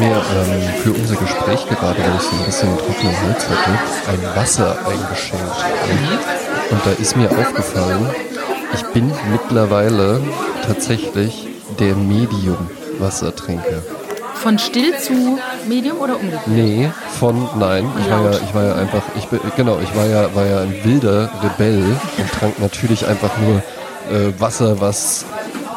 [0.00, 3.78] mir ähm, für unser Gespräch gerade, weil ich so ein bisschen trockenen Hals hatte,
[4.10, 5.44] ein Wasser eingeschenkt.
[5.44, 6.18] Mhm.
[6.70, 8.08] Und da ist mir aufgefallen,
[8.72, 10.20] ich bin mittlerweile
[10.66, 13.82] tatsächlich der Medium-Wassertrinker.
[14.34, 16.46] Von still zu Medium oder umgekehrt?
[16.46, 17.86] Nee, von nein.
[18.00, 20.60] Ich war ja, ich war ja einfach, ich bin, genau, ich war ja, war ja
[20.60, 21.84] ein wilder Rebell
[22.16, 23.56] und trank natürlich einfach nur
[24.10, 25.26] äh, Wasser, was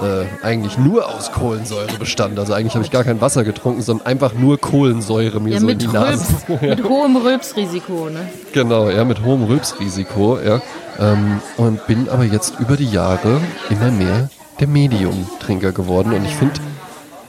[0.03, 2.37] äh, eigentlich nur aus Kohlensäure bestand.
[2.39, 5.67] Also eigentlich habe ich gar kein Wasser getrunken, sondern einfach nur Kohlensäure mir ja, so
[5.67, 6.25] in die Nase.
[6.61, 8.27] mit hohem Rülpsrisiko, ne?
[8.53, 10.61] Genau, ja, mit hohem Rülpsrisiko, ja.
[10.99, 14.29] Ähm, und bin aber jetzt über die Jahre immer mehr
[14.59, 16.59] der Medium-Trinker geworden und ich finde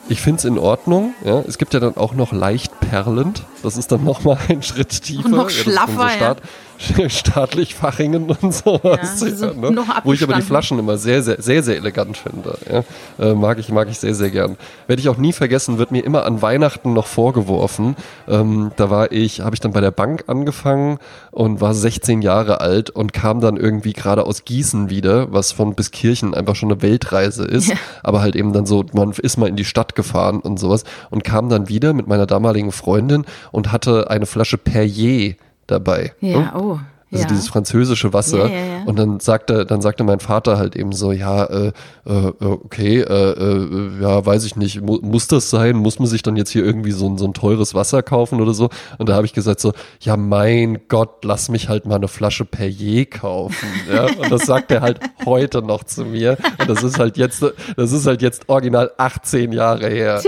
[0.09, 1.15] ich finde es in Ordnung.
[1.25, 1.41] Ja.
[1.41, 3.45] Es gibt ja dann auch noch leicht perlend.
[3.63, 5.25] Das ist dann nochmal ein Schritt tiefer.
[5.25, 6.37] Und noch schlaffer, ja,
[7.09, 9.21] staatlich Fachingen und sowas.
[9.21, 9.85] Ja, ja, ne?
[10.03, 12.59] Wo ich aber die Flaschen immer sehr, sehr, sehr, sehr elegant finde.
[12.71, 12.85] Ja?
[13.25, 14.57] Äh, mag ich, mag ich sehr, sehr gern.
[14.87, 17.97] Werde ich auch nie vergessen, wird mir immer an Weihnachten noch vorgeworfen.
[18.29, 20.99] Ähm, da war ich, habe ich dann bei der Bank angefangen
[21.31, 25.75] und war 16 Jahre alt und kam dann irgendwie gerade aus Gießen wieder, was von
[25.75, 27.73] bis Kirchen einfach schon eine Weltreise ist.
[28.03, 31.25] Aber halt eben dann so, man ist mal in die Stadt gefahren und sowas und
[31.25, 35.35] kam dann wieder mit meiner damaligen Freundin und hatte eine Flasche Perrier
[35.67, 36.13] dabei.
[36.21, 36.53] Ja, ne?
[36.57, 36.79] oh.
[37.15, 37.29] Also ja.
[37.29, 38.49] dieses französische Wasser.
[38.49, 41.73] Ja, ja, und dann sagte, dann sagte mein Vater halt eben so, ja, äh,
[42.07, 45.77] äh, okay, äh, äh, ja, weiß ich nicht, mu muss das sein?
[45.77, 48.69] Muss man sich dann jetzt hier irgendwie so, so ein teures Wasser kaufen oder so?
[48.99, 52.45] Und da habe ich gesagt so, ja, mein Gott, lass mich halt mal eine Flasche
[52.45, 53.69] Perrier kaufen.
[53.93, 54.07] Ja?
[54.07, 56.37] Und das sagt er halt heute noch zu mir.
[56.59, 57.45] Und das ist halt jetzt,
[57.77, 60.21] das ist halt jetzt original 18 Jahre her.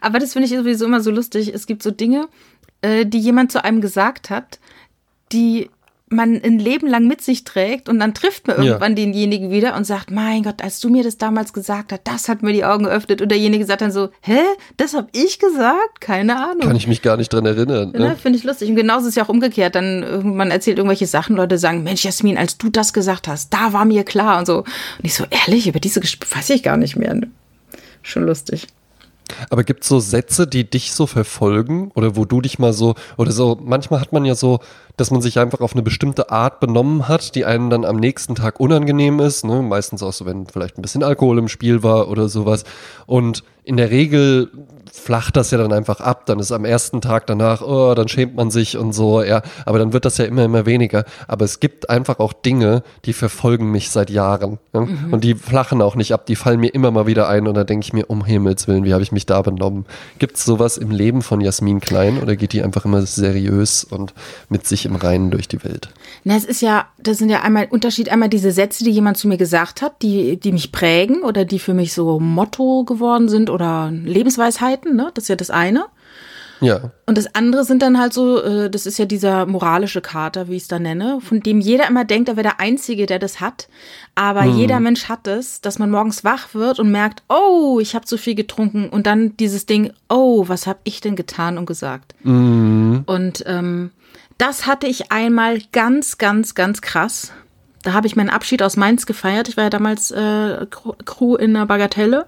[0.00, 1.52] Aber das finde ich sowieso immer so lustig.
[1.52, 2.28] Es gibt so Dinge,
[2.82, 4.58] äh, die jemand zu einem gesagt hat,
[5.32, 5.70] die
[6.10, 9.04] man ein Leben lang mit sich trägt und dann trifft man irgendwann ja.
[9.04, 12.42] denjenigen wieder und sagt, mein Gott, als du mir das damals gesagt hast, das hat
[12.42, 14.40] mir die Augen geöffnet und derjenige sagt dann so, hä,
[14.76, 16.00] das habe ich gesagt?
[16.00, 16.60] Keine Ahnung.
[16.60, 17.90] Kann ich mich gar nicht dran erinnern.
[17.90, 18.16] Ne?
[18.16, 18.70] Finde ich lustig.
[18.70, 19.74] Und genauso ist es ja auch umgekehrt.
[19.74, 23.72] Dann man erzählt irgendwelche Sachen, Leute sagen, Mensch, Jasmin, als du das gesagt hast, da
[23.72, 24.58] war mir klar und so.
[24.58, 24.66] Und
[25.02, 27.20] ich so, ehrlich, über diese Gespräche weiß ich gar nicht mehr.
[28.02, 28.66] Schon lustig.
[29.50, 32.94] Aber gibt es so Sätze, die dich so verfolgen oder wo du dich mal so,
[33.16, 34.60] oder so, manchmal hat man ja so,
[34.96, 38.34] dass man sich einfach auf eine bestimmte Art benommen hat, die einem dann am nächsten
[38.34, 39.62] Tag unangenehm ist, ne?
[39.62, 42.64] meistens auch so, wenn vielleicht ein bisschen Alkohol im Spiel war oder sowas.
[43.06, 44.50] Und in der Regel
[44.92, 46.26] flacht das ja dann einfach ab.
[46.26, 49.42] Dann ist am ersten Tag danach, oh, dann schämt man sich und so, ja.
[49.64, 51.04] Aber dann wird das ja immer, immer weniger.
[51.26, 54.58] Aber es gibt einfach auch Dinge, die verfolgen mich seit Jahren.
[54.72, 54.80] Ja?
[54.82, 55.12] Mhm.
[55.12, 56.26] Und die flachen auch nicht ab.
[56.26, 58.84] Die fallen mir immer mal wieder ein und da denke ich mir, um Himmels Willen,
[58.84, 59.86] wie habe ich mich da benommen?
[60.18, 64.14] Gibt es sowas im Leben von Jasmin Klein oder geht die einfach immer seriös und
[64.48, 65.90] mit sich im Reinen durch die Welt?
[66.24, 69.28] Na, es ist ja, das sind ja einmal Unterschied, einmal diese Sätze, die jemand zu
[69.28, 73.48] mir gesagt hat, die, die mich prägen oder die für mich so Motto geworden sind
[73.48, 75.10] oder Lebensweisheiten, ne?
[75.14, 75.86] Das ist ja das eine.
[76.60, 76.90] Ja.
[77.06, 80.56] Und das andere sind dann halt so, äh, das ist ja dieser moralische Kater, wie
[80.56, 83.40] ich es da nenne, von dem jeder immer denkt, er wäre der Einzige, der das
[83.40, 83.68] hat.
[84.14, 84.56] Aber hm.
[84.56, 88.18] jeder Mensch hat es, dass man morgens wach wird und merkt, oh, ich habe zu
[88.18, 88.88] viel getrunken.
[88.88, 92.14] Und dann dieses Ding, oh, was habe ich denn getan und gesagt?
[92.24, 93.04] Mhm.
[93.06, 93.92] Und ähm,
[94.38, 97.32] das hatte ich einmal ganz, ganz, ganz krass.
[97.82, 99.48] Da habe ich meinen Abschied aus Mainz gefeiert.
[99.48, 100.66] Ich war ja damals äh,
[101.04, 102.26] Crew in der Bagatelle.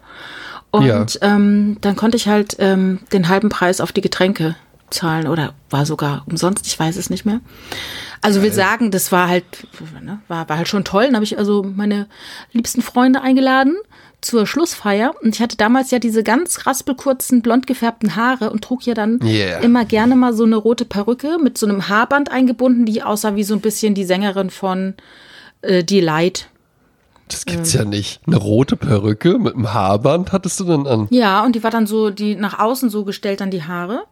[0.71, 1.07] Und ja.
[1.23, 4.55] ähm, dann konnte ich halt ähm, den halben Preis auf die Getränke
[4.91, 7.41] zahlen oder war sogar umsonst, ich weiß es nicht mehr.
[8.23, 9.45] Also will sagen, das war halt,
[10.03, 11.07] ne, war, war halt schon toll.
[11.07, 12.07] Dann habe ich also meine
[12.53, 13.77] liebsten Freunde eingeladen
[14.21, 18.85] zur Schlussfeier und ich hatte damals ja diese ganz raspelkurzen, blond gefärbten Haare und trug
[18.85, 19.61] ja dann yeah.
[19.61, 23.45] immer gerne mal so eine rote Perücke mit so einem Haarband eingebunden, die aussah wie
[23.45, 24.95] so ein bisschen die Sängerin von
[25.63, 26.49] äh, Delight.
[27.29, 27.81] Das gibt's ähm.
[27.81, 28.21] ja nicht.
[28.27, 31.07] Eine rote Perücke mit einem Haarband hattest du dann an?
[31.11, 34.05] Ja, und die war dann so, die nach außen so gestellt an die Haare.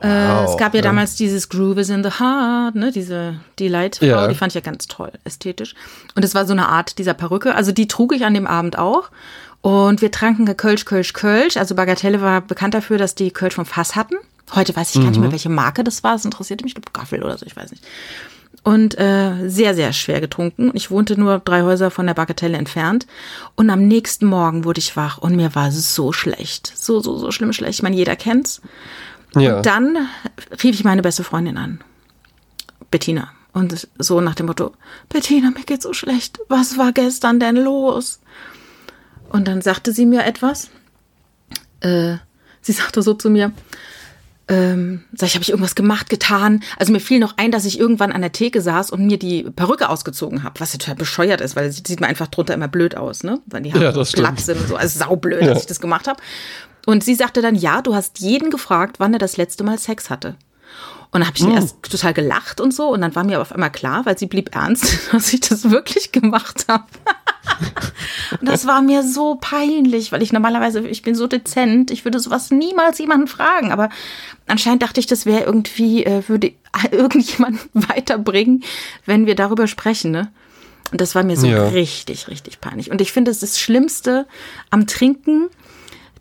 [0.00, 2.90] Äh, wow, äh, es gab ja, ja, damals dieses Groove is in the Heart, ne,
[2.92, 4.28] diese Delight-Frau, ja.
[4.28, 5.74] die fand ich ja ganz toll, ästhetisch.
[6.14, 7.54] Und es war so eine Art dieser Perücke.
[7.54, 9.10] Also die trug ich an dem Abend auch.
[9.60, 11.56] Und wir tranken Kölsch, Kölsch, Kölsch.
[11.56, 14.16] Also Bagatelle war bekannt dafür, dass die Kölsch vom Fass hatten.
[14.54, 15.02] Heute weiß ich mhm.
[15.02, 15.32] gar nicht mehr, mhm.
[15.32, 16.16] welche Marke das war.
[16.16, 17.82] Es interessierte mich, ich glaube Gaffel oder so, ich weiß nicht
[18.64, 20.70] und äh, sehr, sehr schwer getrunken.
[20.72, 23.06] Ich wohnte nur drei Häuser von der Bagatelle entfernt.
[23.56, 26.72] Und am nächsten Morgen wurde ich wach und mir war so schlecht.
[26.74, 27.74] So, so, so schlimm schlecht.
[27.74, 28.62] Ich meine, jeder kennt's.
[29.34, 29.58] Ja.
[29.58, 30.08] Und dann
[30.62, 31.80] rief ich meine beste Freundin an.
[32.90, 33.32] Bettina.
[33.52, 34.72] Und so nach dem Motto,
[35.08, 36.40] Bettina, mir geht's so schlecht.
[36.48, 38.20] Was war gestern denn los?
[39.28, 40.70] Und dann sagte sie mir etwas.
[41.80, 42.16] Äh,
[42.60, 43.52] sie sagte so zu mir,
[44.46, 46.62] ähm, sag ich, habe ich irgendwas gemacht, getan?
[46.78, 49.44] Also mir fiel noch ein, dass ich irgendwann an der Theke saß und mir die
[49.44, 52.96] Perücke ausgezogen habe, was ja total bescheuert ist, weil sieht man einfach drunter immer blöd
[52.96, 53.40] aus, ne?
[53.46, 54.76] Weil die Haare ja, platt sind und so.
[54.76, 55.48] Also saublöd, ja.
[55.48, 56.20] dass ich das gemacht habe.
[56.86, 60.10] Und sie sagte dann, ja, du hast jeden gefragt, wann er das letzte Mal Sex
[60.10, 60.36] hatte.
[61.14, 61.52] Und dann habe ich hm.
[61.52, 62.88] erst total gelacht und so.
[62.88, 65.70] Und dann war mir aber auf einmal klar, weil sie blieb ernst, dass ich das
[65.70, 66.84] wirklich gemacht habe.
[68.40, 72.18] und das war mir so peinlich, weil ich normalerweise, ich bin so dezent, ich würde
[72.18, 73.70] sowas niemals jemanden fragen.
[73.70, 73.90] Aber
[74.48, 76.52] anscheinend dachte ich, das wäre irgendwie, äh, würde
[76.90, 78.64] irgendjemand weiterbringen,
[79.06, 80.32] wenn wir darüber sprechen, ne?
[80.90, 81.68] Und das war mir so ja.
[81.68, 82.90] richtig, richtig peinlich.
[82.90, 84.26] Und ich finde, es ist das Schlimmste
[84.70, 85.48] am Trinken,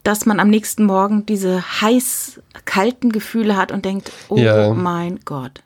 [0.04, 4.74] dass man am nächsten Morgen diese heiß kalten Gefühle hat und denkt, oh ja.
[4.74, 5.64] mein Gott.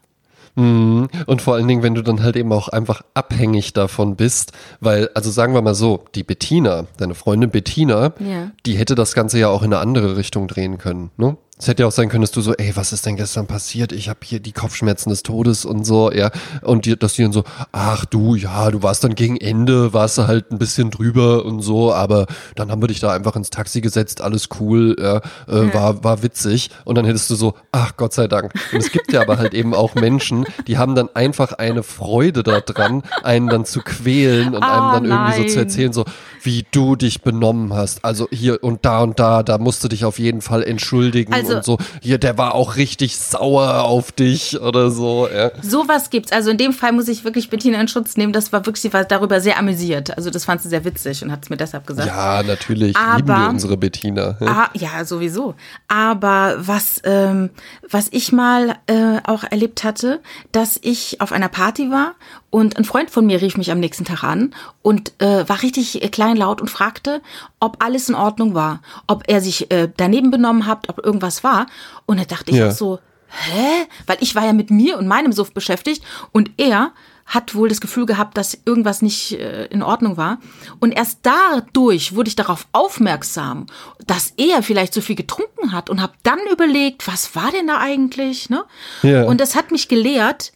[0.58, 1.08] Mhm.
[1.28, 5.10] Und vor allen Dingen, wenn du dann halt eben auch einfach abhängig davon bist, weil,
[5.14, 8.52] also sagen wir mal so, die Bettina, deine Freundin Bettina, ja.
[8.66, 11.12] die hätte das Ganze ja auch in eine andere Richtung drehen können.
[11.18, 11.38] Ne?
[11.60, 13.92] Es hätte ja auch sein können, dass du so, ey, was ist denn gestern passiert?
[13.92, 16.30] Ich habe hier die Kopfschmerzen des Todes und so, ja.
[16.62, 20.20] Und die, dass die dann so, ach du, ja, du warst dann gegen Ende, warst
[20.20, 23.50] du halt ein bisschen drüber und so, aber dann haben wir dich da einfach ins
[23.50, 25.18] Taxi gesetzt, alles cool, ja,
[25.48, 25.74] äh, ja.
[25.74, 26.70] war, war witzig.
[26.86, 28.54] Und dann hättest du so, ach Gott sei Dank.
[28.72, 32.44] Und es gibt ja aber halt eben auch Menschen, die haben dann einfach eine Freude
[32.44, 35.32] daran, einen dann zu quälen und oh, einem dann nein.
[35.32, 36.06] irgendwie so zu erzählen, so,
[36.44, 38.06] wie du dich benommen hast.
[38.06, 41.47] Also hier und da und da, da musst du dich auf jeden Fall entschuldigen also,
[41.56, 41.78] und so.
[42.02, 45.28] Hier, der war auch richtig sauer auf dich oder so.
[45.28, 45.52] Ja.
[45.62, 46.32] Sowas gibt's.
[46.32, 48.34] Also in dem Fall muss ich wirklich Bettina in Schutz nehmen.
[48.34, 50.16] Das war wirklich, sie war darüber sehr amüsiert.
[50.18, 52.08] Also das fand sie sehr witzig und hat es mir deshalb gesagt.
[52.08, 52.96] Ja, natürlich.
[52.96, 54.38] Aber, lieben wir unsere Bettina.
[54.40, 55.56] Ja, ah, ja sowieso.
[55.88, 57.50] Aber was, ähm,
[57.90, 60.22] was ich mal äh, auch erlebt hatte,
[60.52, 62.16] dass ich auf einer Party war
[62.50, 66.02] und ein Freund von mir rief mich am nächsten Tag an und äh, war richtig
[66.02, 67.22] äh, kleinlaut und fragte,
[67.60, 71.68] ob alles in Ordnung war, ob er sich äh, daneben benommen hat, ob irgendwas war.
[72.06, 72.70] Und da dachte ich ja.
[72.70, 73.88] auch so, hä?
[74.06, 76.94] Weil ich war ja mit mir und meinem Suff beschäftigt und er
[77.26, 80.40] hat wohl das Gefühl gehabt, dass irgendwas nicht äh, in Ordnung war.
[80.80, 83.66] Und erst dadurch wurde ich darauf aufmerksam,
[84.06, 87.80] dass er vielleicht so viel getrunken hat und habe dann überlegt, was war denn da
[87.80, 88.50] eigentlich?
[88.50, 88.64] Ne?
[89.04, 89.26] Ja.
[89.26, 90.54] Und das hat mich gelehrt,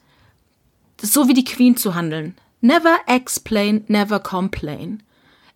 [1.02, 2.34] so wie die Queen zu handeln.
[2.60, 5.02] Never explain, never complain.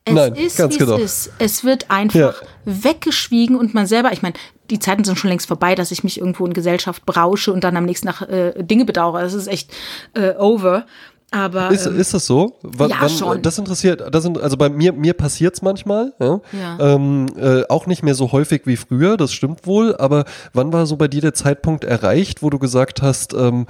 [0.04, 0.96] Es Nein, ist, ganz wie genau.
[0.96, 1.32] es ist.
[1.38, 2.34] Es wird einfach ja.
[2.64, 4.34] weggeschwiegen und man selber, ich meine,
[4.70, 7.76] die Zeiten sind schon längst vorbei, dass ich mich irgendwo in Gesellschaft brausche und dann
[7.76, 9.22] am nächsten Tag äh, Dinge bedauere.
[9.22, 9.72] Das ist echt
[10.14, 10.86] äh, over.
[11.32, 12.56] Aber, ist, ähm, ist das so?
[12.62, 13.42] W ja, wann, schon.
[13.42, 16.40] Das interessiert, das sind, also bei mir, mir passiert es manchmal, ja.
[16.52, 16.78] ja.
[16.78, 20.86] Ähm, äh, auch nicht mehr so häufig wie früher, das stimmt wohl, aber wann war
[20.86, 23.66] so bei dir der Zeitpunkt erreicht, wo du gesagt hast, ähm,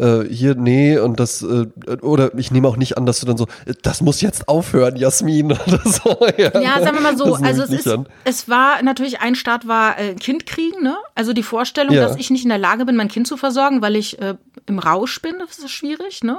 [0.00, 1.66] äh, hier, nee, und das, äh,
[2.00, 3.46] oder ich nehme auch nicht an, dass du dann so,
[3.82, 6.16] das muss jetzt aufhören, Jasmin, oder so.
[6.38, 9.98] Ja, ja sagen wir mal so, also es, ist, es war natürlich, ein Start war
[9.98, 10.96] äh, Kind kriegen, ne?
[11.14, 12.02] Also die Vorstellung, ja.
[12.02, 14.36] dass ich nicht in der Lage bin, mein Kind zu versorgen, weil ich äh,
[14.66, 16.38] im Rausch bin, das ist schwierig, ne?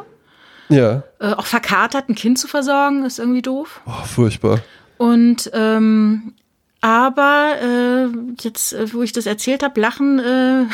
[0.70, 1.04] Ja.
[1.20, 3.82] Äh, auch verkatert ein Kind zu versorgen, ist irgendwie doof.
[3.86, 4.60] Oh, furchtbar.
[4.98, 6.34] Und ähm,
[6.82, 8.08] aber äh,
[8.42, 10.66] jetzt, äh, wo ich das erzählt habe, lachen, äh,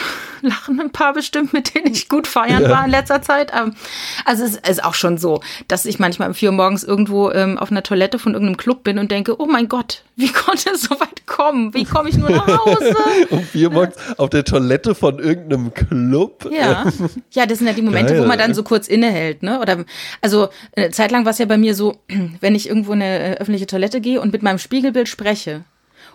[0.42, 2.70] lachen ein paar bestimmt, mit denen ich gut feiern ja.
[2.70, 3.52] war in letzter Zeit.
[3.54, 3.74] Ähm,
[4.24, 7.58] also es ist auch schon so, dass ich manchmal um vier Uhr morgens irgendwo ähm,
[7.58, 10.84] auf einer Toilette von irgendeinem Club bin und denke, oh mein Gott, wie konnte es
[10.84, 11.74] so weit kommen?
[11.74, 12.96] Wie komme ich nur nach Hause?
[13.30, 16.50] um vier Uhr morgens auf der Toilette von irgendeinem Club?
[16.50, 16.86] Ja,
[17.32, 18.24] ja das sind ja die Momente, Geil.
[18.24, 19.44] wo man dann so kurz innehält.
[19.44, 19.60] Ne?
[19.60, 19.84] Oder
[20.22, 21.98] also eine Zeit lang war es ja bei mir so,
[22.40, 25.66] wenn ich irgendwo in eine äh, öffentliche Toilette gehe und mit meinem Spiegelbild spreche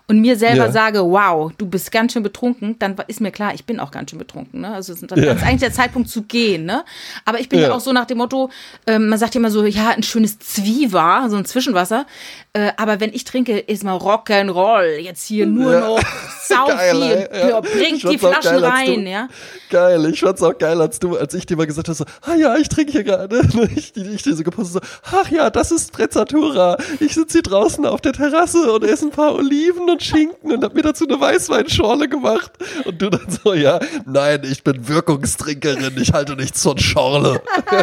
[0.09, 0.73] und mir selber ja.
[0.73, 4.11] sage, wow, du bist ganz schön betrunken, dann ist mir klar, ich bin auch ganz
[4.11, 4.61] schön betrunken.
[4.61, 4.75] Ne?
[4.75, 5.33] Also dann ja.
[5.33, 6.65] ist eigentlich der Zeitpunkt zu gehen.
[6.65, 6.85] Ne?
[7.25, 8.51] Aber ich bin ja, ja auch so nach dem Motto,
[8.87, 12.07] ähm, man sagt ja immer so, ja, ein schönes Zwiewa, so ein Zwischenwasser.
[12.55, 14.99] Äh, aber wenn ich trinke, ist mal Rock'n'Roll.
[14.99, 16.03] Jetzt hier nur noch
[16.47, 17.49] sau geil, viel.
[17.49, 17.61] Ja.
[17.61, 19.29] Bringt die Flaschen geil, rein, ja.
[19.71, 22.35] Geil, ich fand's auch geil, als du, als ich dir mal gesagt habe, so, ah
[22.35, 23.41] ja, ich trinke hier gerade.
[23.75, 26.77] Ich, ich dir so gepostet, so, ach ja, das ist Prezzatura.
[27.01, 30.63] Ich sitze hier draußen auf der Terrasse und esse ein paar Oliven und Schinken und
[30.63, 32.53] hab mir dazu eine Weißweinschorle gemacht.
[32.85, 37.41] Und du dann so, ja, nein, ich bin Wirkungstrinkerin, ich halte nichts von Schorle.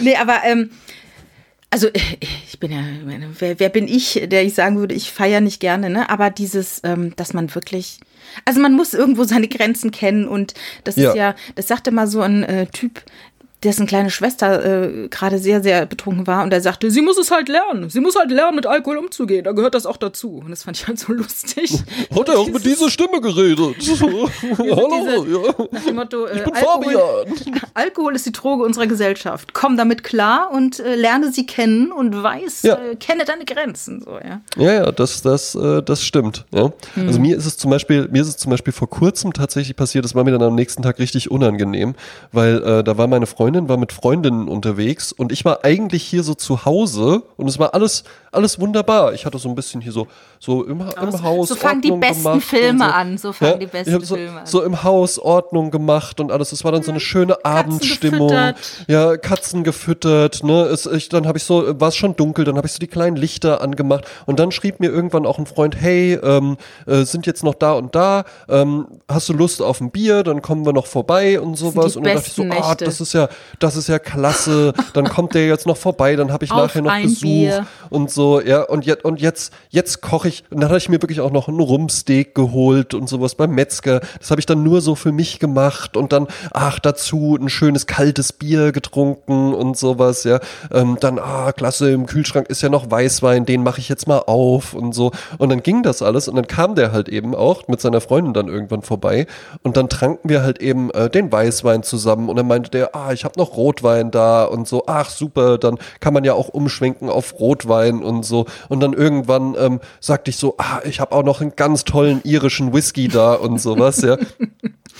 [0.00, 0.70] nee, aber ähm,
[1.72, 2.82] also ich bin ja,
[3.38, 6.10] wer, wer bin ich, der ich sagen würde, ich feiere nicht gerne, ne?
[6.10, 7.98] Aber dieses, ähm, dass man wirklich,
[8.44, 10.52] also man muss irgendwo seine Grenzen kennen und
[10.84, 11.08] das ja.
[11.08, 13.02] ist ja, das sagte mal so ein äh, Typ,
[13.64, 17.30] dessen kleine Schwester äh, gerade sehr, sehr betrunken war und er sagte, sie muss es
[17.30, 17.90] halt lernen.
[17.90, 19.44] Sie muss halt lernen, mit Alkohol umzugehen.
[19.44, 20.42] Da gehört das auch dazu.
[20.44, 21.72] Und das fand ich halt so lustig.
[22.14, 23.76] Hat er auch mit dieser Stimme geredet?
[24.58, 25.66] Hallo, diese, ja.
[25.70, 27.60] Nach dem Motto, äh, ich bin Alkohol, Fabian.
[27.74, 29.54] Alkohol ist die Droge unserer Gesellschaft.
[29.54, 32.74] Komm damit klar und äh, lerne sie kennen und weiß, ja.
[32.74, 34.00] äh, kenne deine Grenzen.
[34.00, 34.40] So, ja.
[34.56, 36.46] ja, ja, das, das, äh, das stimmt.
[36.52, 36.72] Ja.
[36.94, 37.06] Hm.
[37.06, 40.04] Also mir ist es zum Beispiel, mir ist es zum Beispiel vor kurzem tatsächlich passiert,
[40.04, 41.94] das war mir dann am nächsten Tag richtig unangenehm,
[42.32, 46.04] weil äh, da war meine Freundin Freundin war mit Freundinnen unterwegs und ich war eigentlich
[46.04, 49.12] hier so zu Hause und es war alles, alles wunderbar.
[49.12, 50.06] Ich hatte so ein bisschen hier so,
[50.40, 51.48] so im, im Haus.
[51.48, 52.84] So fangen die besten Filme so.
[52.84, 53.18] an.
[53.18, 54.46] So fangen ja, die besten so, Filme an.
[54.46, 56.52] So im Haus Ordnung gemacht und alles.
[56.52, 57.02] Es war dann so eine mhm.
[57.02, 58.28] schöne Katzen Abendstimmung.
[58.28, 58.56] Gefüttert.
[58.86, 60.42] Ja, Katzen gefüttert.
[60.44, 60.62] Ne?
[60.62, 62.86] Es, ich, dann habe ich so, war es schon dunkel, dann habe ich so die
[62.86, 66.56] kleinen Lichter angemacht und dann schrieb mir irgendwann auch ein Freund, hey, ähm,
[66.86, 70.22] äh, sind jetzt noch da und da, ähm, hast du Lust auf ein Bier?
[70.22, 71.96] Dann kommen wir noch vorbei und sowas.
[71.96, 74.72] Und dann dachte ich so, ah, das ist ja, das ist ja klasse.
[74.92, 77.66] Dann kommt der jetzt noch vorbei, dann habe ich auf nachher noch Besuch Bier.
[77.90, 78.62] und so, ja.
[78.62, 80.44] Und jetzt, und jetzt, jetzt koche ich.
[80.50, 84.00] Und dann hatte ich mir wirklich auch noch ein Rumpsteak geholt und sowas beim Metzger.
[84.18, 87.86] Das habe ich dann nur so für mich gemacht und dann, ach, dazu ein schönes
[87.86, 90.40] kaltes Bier getrunken und sowas, ja.
[90.72, 94.18] Ähm, dann, ah, klasse, im Kühlschrank ist ja noch Weißwein, den mache ich jetzt mal
[94.26, 95.12] auf und so.
[95.38, 98.34] Und dann ging das alles und dann kam der halt eben auch mit seiner Freundin
[98.34, 99.26] dann irgendwann vorbei
[99.62, 103.12] und dann tranken wir halt eben äh, den Weißwein zusammen und dann meinte der, ah,
[103.12, 107.08] ich habe noch Rotwein da und so, ach super, dann kann man ja auch umschwenken
[107.08, 108.46] auf Rotwein und so.
[108.68, 112.20] Und dann irgendwann ähm, sagte ich so, ah, ich habe auch noch einen ganz tollen
[112.24, 114.16] irischen Whisky da und sowas, ja.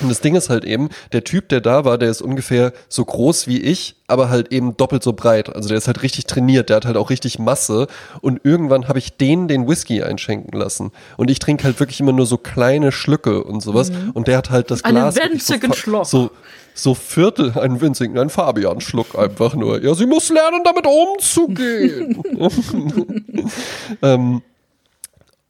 [0.00, 3.04] Und das Ding ist halt eben, der Typ, der da war, der ist ungefähr so
[3.04, 5.54] groß wie ich, aber halt eben doppelt so breit.
[5.54, 7.86] Also der ist halt richtig trainiert, der hat halt auch richtig Masse.
[8.20, 10.92] Und irgendwann habe ich den den Whisky einschenken lassen.
[11.16, 13.90] Und ich trinke halt wirklich immer nur so kleine Schlücke und sowas.
[13.90, 14.10] Mhm.
[14.14, 15.18] Und der hat halt das Glas.
[15.18, 16.06] Einen winzigen so, Schluck.
[16.06, 16.30] So,
[16.74, 19.82] so Viertel, einen winzigen, einen Fabian-Schluck einfach nur.
[19.82, 22.22] Ja, sie muss lernen, damit umzugehen.
[24.02, 24.42] ähm,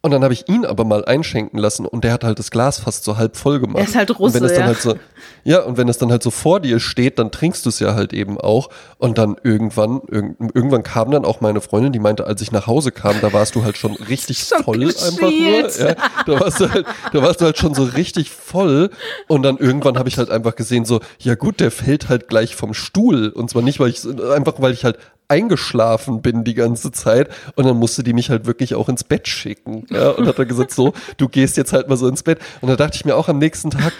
[0.02, 2.80] und dann habe ich ihn aber mal einschenken lassen und der hat halt das Glas
[2.80, 3.78] fast so halb voll gemacht.
[3.78, 4.66] Er ist halt Russe, und wenn es dann ja.
[4.66, 4.96] Halt so,
[5.44, 7.94] ja, und wenn es dann halt so vor dir steht, dann trinkst du es ja
[7.94, 8.68] halt eben auch.
[8.98, 12.66] Und dann irgendwann, irg irgendwann kam dann auch meine Freundin, die meinte, als ich nach
[12.66, 15.70] Hause kam, da warst du halt schon richtig schon voll einfach nur.
[15.70, 15.94] Ja,
[16.26, 18.90] da, warst du halt, da warst du halt schon so richtig voll.
[19.28, 22.56] Und dann irgendwann habe ich halt einfach gesehen, so, ja gut, der fällt halt gleich
[22.56, 23.28] vom Stuhl.
[23.28, 24.98] Und zwar nicht, weil ich, einfach weil ich halt
[25.32, 29.26] eingeschlafen bin die ganze Zeit und dann musste die mich halt wirklich auch ins Bett
[29.28, 29.86] schicken.
[29.88, 32.38] Ja, und hat dann gesagt, so, du gehst jetzt halt mal so ins Bett.
[32.60, 33.94] Und da dachte ich mir auch am nächsten Tag,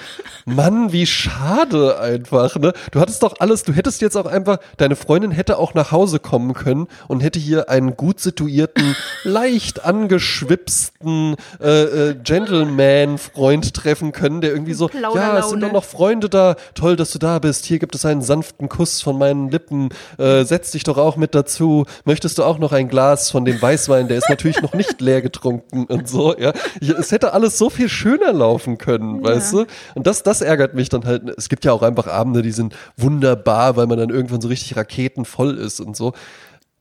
[0.45, 2.73] Mann, wie schade einfach, ne?
[2.91, 6.19] Du hattest doch alles, du hättest jetzt auch einfach, deine Freundin hätte auch nach Hause
[6.19, 14.41] kommen können und hätte hier einen gut situierten, leicht angeschwipsten äh, äh, Gentleman-Freund treffen können,
[14.41, 17.65] der irgendwie so, ja, es sind doch noch Freunde da, toll, dass du da bist,
[17.65, 21.35] hier gibt es einen sanften Kuss von meinen Lippen, äh, setz dich doch auch mit
[21.35, 25.01] dazu, möchtest du auch noch ein Glas von dem Weißwein, der ist natürlich noch nicht
[25.01, 26.53] leer getrunken und so, ja.
[26.81, 29.31] Es hätte alles so viel schöner laufen können, ja.
[29.31, 29.67] weißt du?
[29.95, 31.29] Und das, das ärgert mich dann halt.
[31.37, 34.77] Es gibt ja auch einfach Abende, die sind wunderbar, weil man dann irgendwann so richtig
[34.77, 36.13] raketenvoll ist und so.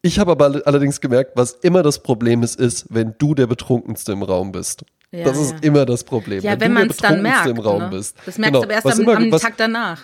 [0.01, 4.13] Ich habe aber allerdings gemerkt, was immer das Problem ist, ist, wenn du der Betrunkenste
[4.13, 4.83] im Raum bist.
[5.11, 5.57] Ja, das ist ja.
[5.61, 6.41] immer das Problem.
[6.41, 7.47] Ja, wenn, wenn man es dann merkt.
[7.47, 7.89] Im Raum ne?
[7.89, 8.15] bist.
[8.25, 8.59] Das merkst genau.
[8.61, 10.01] du aber erst was am, immer, am was, Tag danach.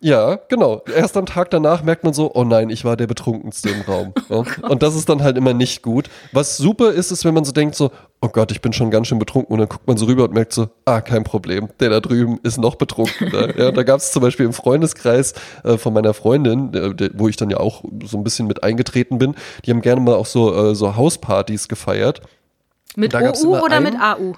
[0.00, 0.82] Ja, genau.
[0.94, 4.12] Erst am Tag danach merkt man so, oh nein, ich war der Betrunkenste im Raum.
[4.30, 6.10] Oh und das ist dann halt immer nicht gut.
[6.32, 7.90] Was super ist, ist, wenn man so denkt, so,
[8.20, 9.54] oh Gott, ich bin schon ganz schön betrunken.
[9.54, 12.38] Und dann guckt man so rüber und merkt so, ah, kein Problem, der da drüben
[12.42, 13.58] ist noch betrunkener.
[13.58, 15.32] ja, da gab es zum Beispiel im Freundeskreis
[15.64, 19.18] äh, von meiner Freundin, äh, wo ich dann ja auch so ein bisschen mit eingetreten
[19.18, 22.20] bin, die haben gerne mal auch so, äh, so Hauspartys gefeiert.
[22.96, 24.34] Mit OU oder einen, mit AU?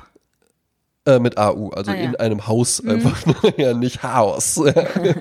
[1.11, 2.03] Äh, mit AU, also ah, ja.
[2.03, 2.91] in einem Haus mhm.
[2.91, 3.25] einfach,
[3.57, 4.61] ja, nicht Haus.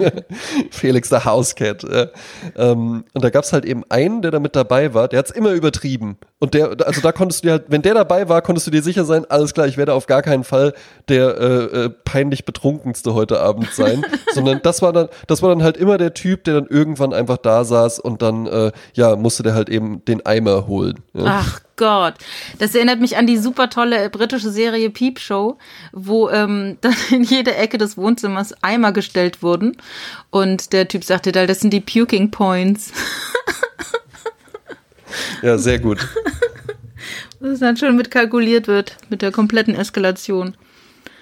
[0.72, 1.84] Felix der Hauscat.
[2.56, 5.26] Ähm, und da gab es halt eben einen, der da mit dabei war, der hat
[5.28, 6.18] es immer übertrieben.
[6.40, 8.82] Und der, also da konntest du dir halt, wenn der dabei war, konntest du dir
[8.82, 10.74] sicher sein, alles klar, ich werde auf gar keinen Fall
[11.10, 14.06] der äh, äh, peinlich betrunkenste heute Abend sein.
[14.34, 17.38] sondern das war dann, das war dann halt immer der Typ, der dann irgendwann einfach
[17.38, 21.00] da saß und dann, äh, ja, musste der halt eben den Eimer holen.
[21.14, 21.44] Ja.
[21.44, 22.16] Ach Gott.
[22.60, 25.58] Das erinnert mich an die super tolle britische Serie Peep Show,
[25.92, 29.78] wo ähm, dann in jede Ecke des Wohnzimmers Eimer gestellt wurden.
[30.30, 32.94] Und der Typ sagte da, das sind die Puking Points.
[35.42, 36.08] ja, sehr gut.
[37.40, 40.56] Was dann schon mitkalkuliert wird, mit der kompletten Eskalation.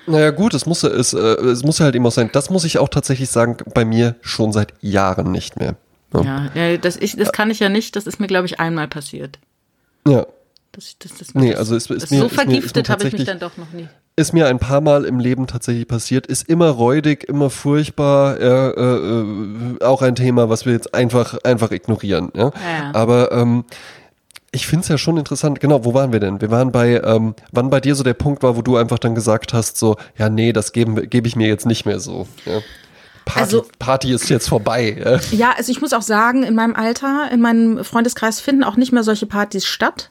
[0.07, 2.29] Naja, gut, es muss, es, äh, es muss halt immer sein.
[2.31, 5.75] Das muss ich auch tatsächlich sagen, bei mir schon seit Jahren nicht mehr.
[6.13, 7.95] Ja, ja das, ich, das kann ich ja nicht.
[7.95, 9.37] Das ist mir, glaube ich, einmal passiert.
[10.07, 10.25] Ja,
[10.71, 13.57] das, das, das, nee, also ist, ist mir, so vergiftet habe ich mich dann doch
[13.57, 13.87] noch nie.
[14.19, 18.69] Ist mir ein paar Mal im Leben tatsächlich passiert, ist immer räudig, immer furchtbar, äh,
[18.69, 22.31] äh, auch ein Thema, was wir jetzt einfach, einfach ignorieren.
[22.35, 22.45] Ja?
[22.45, 22.91] ja.
[22.93, 23.63] Aber ähm,
[24.51, 26.41] ich finde es ja schon interessant, genau, wo waren wir denn?
[26.41, 29.13] Wir waren bei, ähm, wann bei dir so der Punkt war, wo du einfach dann
[29.13, 32.27] gesagt hast, so, ja, nee, das gebe geb ich mir jetzt nicht mehr so.
[32.45, 32.61] Ja?
[33.25, 35.21] Party, also, Party ist jetzt vorbei.
[35.31, 38.91] Ja, also ich muss auch sagen, in meinem Alter, in meinem Freundeskreis finden auch nicht
[38.91, 40.09] mehr solche Partys statt.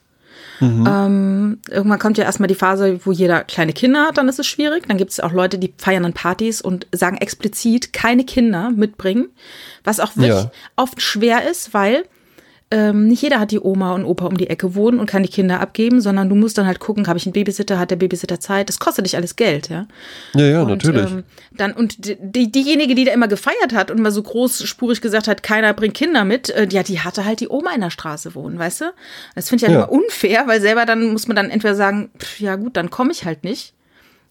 [0.61, 0.87] Mhm.
[0.89, 4.47] Ähm, irgendwann kommt ja erstmal die Phase, wo jeder kleine Kinder hat, dann ist es
[4.47, 4.87] schwierig.
[4.89, 9.29] Dann gibt es auch Leute, die feiern an Partys und sagen explizit keine Kinder mitbringen,
[9.85, 10.51] was auch wirklich ja.
[10.77, 12.05] oft schwer ist, weil
[12.73, 15.29] ähm, nicht jeder hat die Oma und Opa um die Ecke wohnen und kann die
[15.29, 18.41] Kinder abgeben, sondern du musst dann halt gucken, habe ich einen Babysitter, hat der Babysitter
[18.41, 18.69] Zeit?
[18.69, 19.87] Das kostet dich alles Geld, ja.
[20.35, 21.13] Ja, ja, und, natürlich.
[21.13, 25.29] Ähm, dann, und die, diejenige, die da immer gefeiert hat und mal so großspurig gesagt
[25.29, 28.35] hat, keiner bringt Kinder mit, äh, ja, die hatte halt die Oma in der Straße
[28.35, 28.85] wohnen, weißt du?
[29.37, 29.85] Das finde ich halt ja.
[29.85, 33.13] immer unfair, weil selber dann muss man dann entweder sagen, pff, ja gut, dann komme
[33.13, 33.76] ich halt nicht.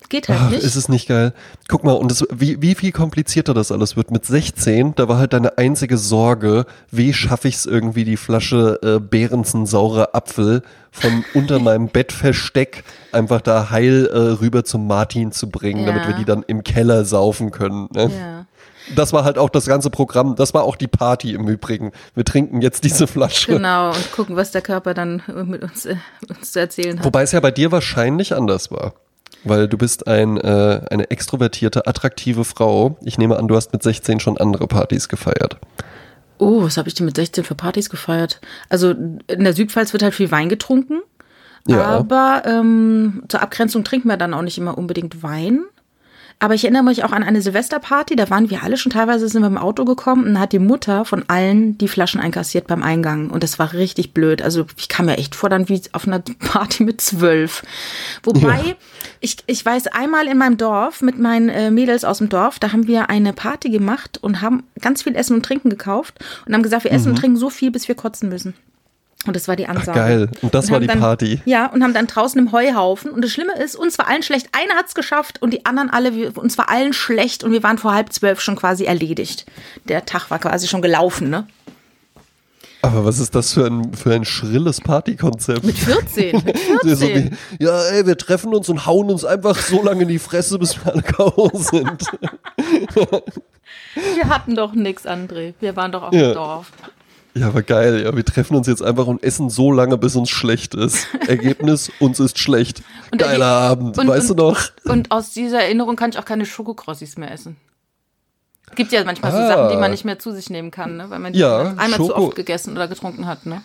[0.09, 0.63] Geht halt Ach, nicht.
[0.63, 1.33] Ist es nicht geil?
[1.67, 4.11] Guck mal, und das, wie, wie viel komplizierter das alles wird.
[4.11, 8.79] Mit 16, da war halt deine einzige Sorge, wie schaffe ich es irgendwie, die Flasche
[8.83, 15.31] äh, Behrensen saurer Apfel von unter meinem Bettversteck einfach da heil äh, rüber zum Martin
[15.31, 15.87] zu bringen, ja.
[15.87, 17.87] damit wir die dann im Keller saufen können.
[17.93, 18.11] Ne?
[18.15, 18.45] Ja.
[18.93, 20.35] Das war halt auch das ganze Programm.
[20.35, 21.91] Das war auch die Party im Übrigen.
[22.13, 23.53] Wir trinken jetzt diese Flasche.
[23.53, 25.95] Genau, und gucken, was der Körper dann mit uns, äh,
[26.29, 27.05] uns zu erzählen hat.
[27.05, 28.93] Wobei es ja bei dir wahrscheinlich anders war.
[29.45, 32.97] Weil du bist ein, äh, eine extrovertierte, attraktive Frau.
[33.03, 35.57] Ich nehme an, du hast mit 16 schon andere Partys gefeiert.
[36.37, 38.41] Oh, was habe ich denn mit 16 für Partys gefeiert?
[38.69, 41.01] Also in der Südpfalz wird halt viel Wein getrunken.
[41.67, 41.83] Ja.
[41.83, 45.63] Aber ähm, zur Abgrenzung trinken wir dann auch nicht immer unbedingt Wein.
[46.39, 49.41] Aber ich erinnere mich auch an eine Silvesterparty, da waren wir alle schon teilweise sind
[49.41, 53.29] wir im Auto gekommen und hat die Mutter von allen die Flaschen einkassiert beim Eingang.
[53.29, 54.41] Und das war richtig blöd.
[54.41, 57.63] Also ich kam mir echt vor dann wie auf einer Party mit zwölf.
[58.23, 58.73] Wobei, ja.
[59.21, 62.73] ich, ich weiß einmal in meinem Dorf mit meinen äh, Mädels aus dem Dorf, da
[62.73, 66.63] haben wir eine Party gemacht und haben ganz viel Essen und Trinken gekauft und haben
[66.63, 67.11] gesagt, wir essen mhm.
[67.11, 68.53] und trinken so viel, bis wir kotzen müssen.
[69.25, 69.91] Und das war die Ansage.
[69.91, 70.29] Ach, geil.
[70.41, 71.41] Und das und war die dann, Party.
[71.45, 73.11] Ja, und haben dann draußen im Heuhaufen.
[73.11, 74.49] Und das Schlimme ist, uns war allen schlecht.
[74.51, 77.63] Einer hat es geschafft und die anderen alle, wir, uns war allen schlecht und wir
[77.63, 79.45] waren vor halb zwölf schon quasi erledigt.
[79.87, 81.47] Der Tag war quasi schon gelaufen, ne?
[82.85, 85.63] Aber was ist das für ein, für ein schrilles Partykonzept?
[85.63, 86.43] Mit 14.
[86.45, 86.95] Mit 14.
[86.95, 90.19] so wie, ja, ey, wir treffen uns und hauen uns einfach so lange in die
[90.19, 91.49] Fresse, bis wir alle K.O.
[91.55, 92.03] sind.
[94.15, 95.55] wir hatten doch nichts, André.
[95.59, 96.27] Wir waren doch auch ja.
[96.27, 96.71] im Dorf.
[97.37, 98.03] Ja, aber geil.
[98.03, 101.07] Ja, wir treffen uns jetzt einfach und essen so lange, bis uns schlecht ist.
[101.27, 102.81] Ergebnis, uns ist schlecht.
[103.11, 104.61] Und Geiler Abend, und, weißt und, du noch?
[104.85, 107.57] Und aus dieser Erinnerung kann ich auch keine Schokokrossis mehr essen.
[108.69, 109.35] Es gibt ja manchmal ah.
[109.35, 111.09] so Sachen, die man nicht mehr zu sich nehmen kann, ne?
[111.09, 113.45] weil man die ja, einmal Schoko zu oft gegessen oder getrunken hat.
[113.45, 113.61] Ne?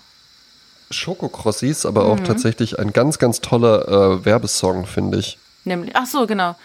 [0.90, 2.24] Schokokrossis, aber auch mhm.
[2.24, 5.38] tatsächlich ein ganz, ganz toller äh, Werbesong, finde ich.
[5.64, 6.56] Nämlich, ach so, genau.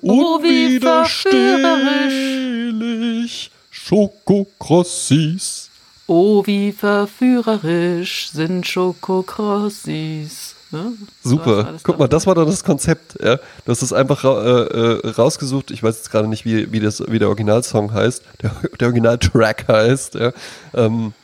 [0.00, 3.50] Oh, wie verführerisch.
[3.70, 5.71] Schokokrossis.
[6.14, 10.56] Oh, wie verführerisch sind Schokokrossis.
[10.70, 10.92] Ne?
[11.22, 11.76] Super.
[11.82, 13.18] Guck mal, das war doch das Konzept.
[13.18, 13.36] Ja?
[13.64, 15.70] Du hast es einfach ra äh, rausgesucht.
[15.70, 19.66] Ich weiß jetzt gerade nicht, wie, wie, das, wie der Originalsong heißt, der, der Originaltrack
[19.68, 20.16] heißt.
[20.16, 20.32] Ja?
[20.74, 21.14] Ähm,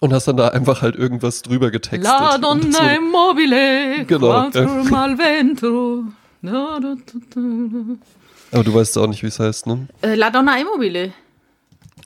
[0.00, 2.02] und hast dann da einfach halt irgendwas drüber getextet.
[2.02, 4.66] La donna so, immobile, genau, ja.
[4.90, 6.02] mal vento.
[8.50, 9.86] Aber du weißt auch nicht, wie es heißt, ne?
[10.02, 11.12] Äh, La donna immobile.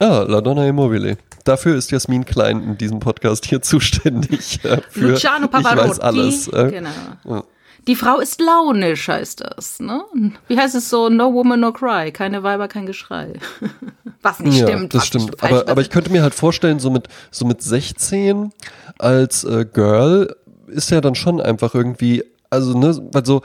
[0.00, 1.18] Ah, La donna immobile.
[1.44, 4.64] Dafür ist Jasmin Klein in diesem Podcast hier zuständig.
[4.64, 5.84] Äh, für Luciano Pavarotti.
[5.84, 6.48] Ich weiß alles.
[6.48, 6.70] Äh.
[6.70, 6.90] Genau.
[7.24, 7.44] Ja.
[7.86, 9.78] Die Frau ist launisch, heißt das.
[9.80, 10.02] Ne?
[10.48, 11.10] Wie heißt es so?
[11.10, 12.12] No woman, no cry.
[12.12, 13.34] Keine Weiber, kein Geschrei.
[14.22, 14.94] Was nicht ja, stimmt.
[14.94, 15.42] Das stimmt.
[15.42, 18.52] Aber, aber ich könnte mir halt vorstellen, so mit, so mit 16
[18.98, 20.34] als äh, Girl
[20.66, 23.42] ist ja dann schon einfach irgendwie, also, ne, weil so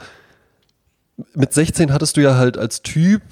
[1.34, 3.22] mit 16 hattest du ja halt als Typ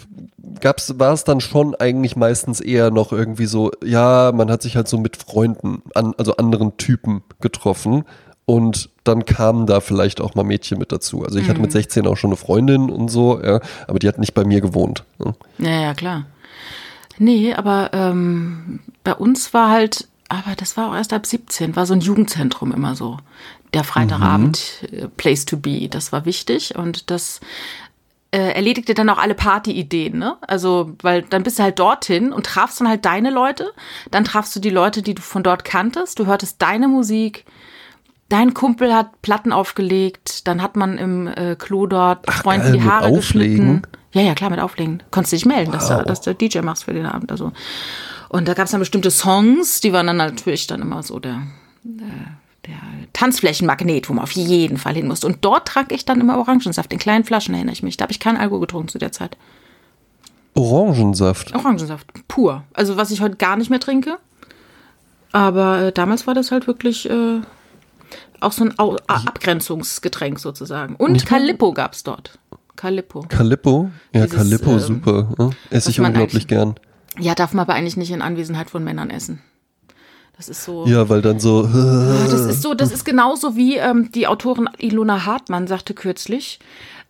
[0.61, 4.77] gab's, war es dann schon eigentlich meistens eher noch irgendwie so, ja, man hat sich
[4.77, 8.05] halt so mit Freunden, an, also anderen Typen getroffen
[8.47, 11.25] und dann kamen da vielleicht auch mal Mädchen mit dazu.
[11.25, 11.51] Also ich mhm.
[11.51, 14.45] hatte mit 16 auch schon eine Freundin und so, ja, aber die hat nicht bei
[14.45, 15.05] mir gewohnt.
[15.19, 15.35] Ne?
[15.59, 16.27] Ja, ja, klar.
[17.19, 21.87] Nee, aber ähm, bei uns war halt, aber das war auch erst ab 17, war
[21.87, 23.19] so ein Jugendzentrum immer so.
[23.73, 25.11] Der Freitagabend, mhm.
[25.17, 27.41] Place to be, das war wichtig und das
[28.35, 30.37] äh, erledigte dann auch alle Partyideen, ne?
[30.41, 33.73] Also, weil dann bist du halt dorthin und trafst dann halt deine Leute,
[34.11, 37.45] dann trafst du die Leute, die du von dort kanntest, du hörtest deine Musik,
[38.29, 42.73] dein Kumpel hat Platten aufgelegt, dann hat man im äh, Klo dort Ach, Freunden geil,
[42.73, 43.83] die Haare geschnitten.
[44.11, 45.05] Ja, ja, klar, mit Auflegen.
[45.13, 45.79] Konntest dich melden, wow.
[45.79, 47.31] dass, du, dass du DJ machst für den Abend.
[47.31, 47.53] Also.
[48.31, 51.43] Und da gab es dann bestimmte Songs, die waren dann natürlich dann immer so der,
[51.85, 52.77] der der
[53.13, 55.25] Tanzflächenmagnet, wo man auf jeden Fall hin muss.
[55.25, 56.93] Und dort trank ich dann immer Orangensaft.
[56.93, 57.97] In kleinen Flaschen erinnere ich mich.
[57.97, 59.37] Da habe ich keinen Alkohol getrunken zu der Zeit.
[60.55, 61.55] Orangensaft?
[61.55, 62.65] Orangensaft, pur.
[62.73, 64.19] Also was ich heute gar nicht mehr trinke.
[65.33, 67.41] Aber äh, damals war das halt wirklich äh,
[68.41, 70.95] auch so ein Au Abgrenzungsgetränk sozusagen.
[70.97, 72.39] Und Calippo gab es dort.
[72.77, 73.23] Calippo.
[73.29, 73.91] Calippo?
[74.13, 75.35] Ja, Dieses, Calippo, äh, super.
[75.39, 76.75] Ja, esse ich unglaublich gern.
[77.19, 79.41] Ja, darf man aber eigentlich nicht in Anwesenheit von Männern essen.
[80.37, 80.87] Das ist so.
[80.87, 81.63] Ja, weil dann so.
[81.63, 86.59] das ist so, das ist genauso wie ähm, die Autorin Ilona Hartmann sagte kürzlich.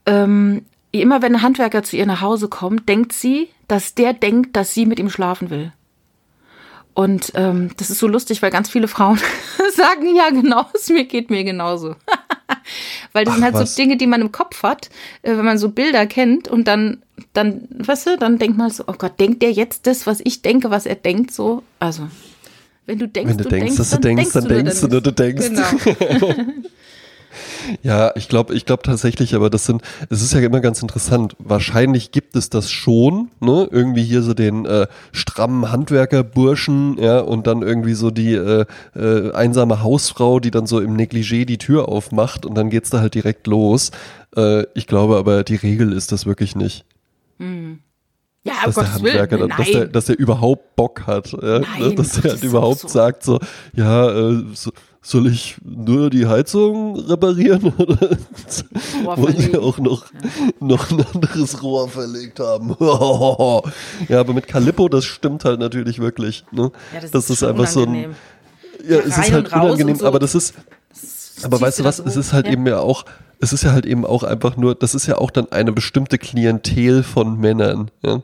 [0.06, 4.56] Ähm, immer wenn ein Handwerker zu ihr nach Hause kommt, denkt sie, dass der denkt,
[4.56, 5.72] dass sie mit ihm schlafen will.
[6.94, 9.18] Und ähm, das ist so lustig, weil ganz viele Frauen
[9.74, 11.96] sagen, ja, genau, es mir geht mir genauso.
[13.12, 13.74] weil das Ach, sind halt was?
[13.74, 14.90] so Dinge, die man im Kopf hat,
[15.22, 18.84] äh, wenn man so Bilder kennt und dann, dann, weißt du, dann denkt man so,
[18.86, 21.64] oh Gott, denkt der jetzt das, was ich denke, was er denkt, so?
[21.80, 22.08] Also,
[22.86, 25.12] wenn du denkst, wenn du, du denkst, denkst, dass du denkst, dann denkst du, du,
[25.12, 25.48] denkst.
[25.48, 26.34] Genau.
[27.82, 31.36] Ja, ich glaube, ich glaube tatsächlich, aber das sind, es ist ja immer ganz interessant.
[31.38, 33.68] Wahrscheinlich gibt es das schon, ne?
[33.70, 39.32] Irgendwie hier so den äh, strammen Handwerkerburschen, ja, und dann irgendwie so die äh, äh,
[39.32, 43.14] einsame Hausfrau, die dann so im Negligé die Tür aufmacht und dann geht's da halt
[43.14, 43.90] direkt los.
[44.36, 46.84] Äh, ich glaube aber, die Regel ist das wirklich nicht.
[47.38, 47.80] Mhm.
[48.46, 51.66] Ja, dass der Handwerker, Willen, dass, der, dass der überhaupt Bock hat, ja, ne?
[51.78, 52.88] Nein, dass der halt überhaupt so.
[52.88, 53.40] sagt so,
[53.74, 58.16] ja, äh, so, soll ich nur die Heizung reparieren oder
[59.04, 60.50] wollen sie auch noch, ja.
[60.60, 62.70] noch ein anderes Rohr verlegt haben?
[64.08, 66.44] ja, aber mit Calippo, das stimmt halt natürlich wirklich.
[66.52, 66.70] Ne?
[66.92, 68.14] Ja, das, das ist, ist einfach unangenehm.
[68.82, 68.90] so ein.
[68.90, 70.06] Ja, es ist halt unangenehm, so.
[70.06, 70.54] aber das ist.
[70.90, 72.52] Das aber weißt du was, es ist halt ja.
[72.52, 73.04] eben ja auch,
[73.40, 76.18] es ist ja halt eben auch einfach nur, das ist ja auch dann eine bestimmte
[76.18, 77.90] Klientel von Männern.
[78.02, 78.20] Ja?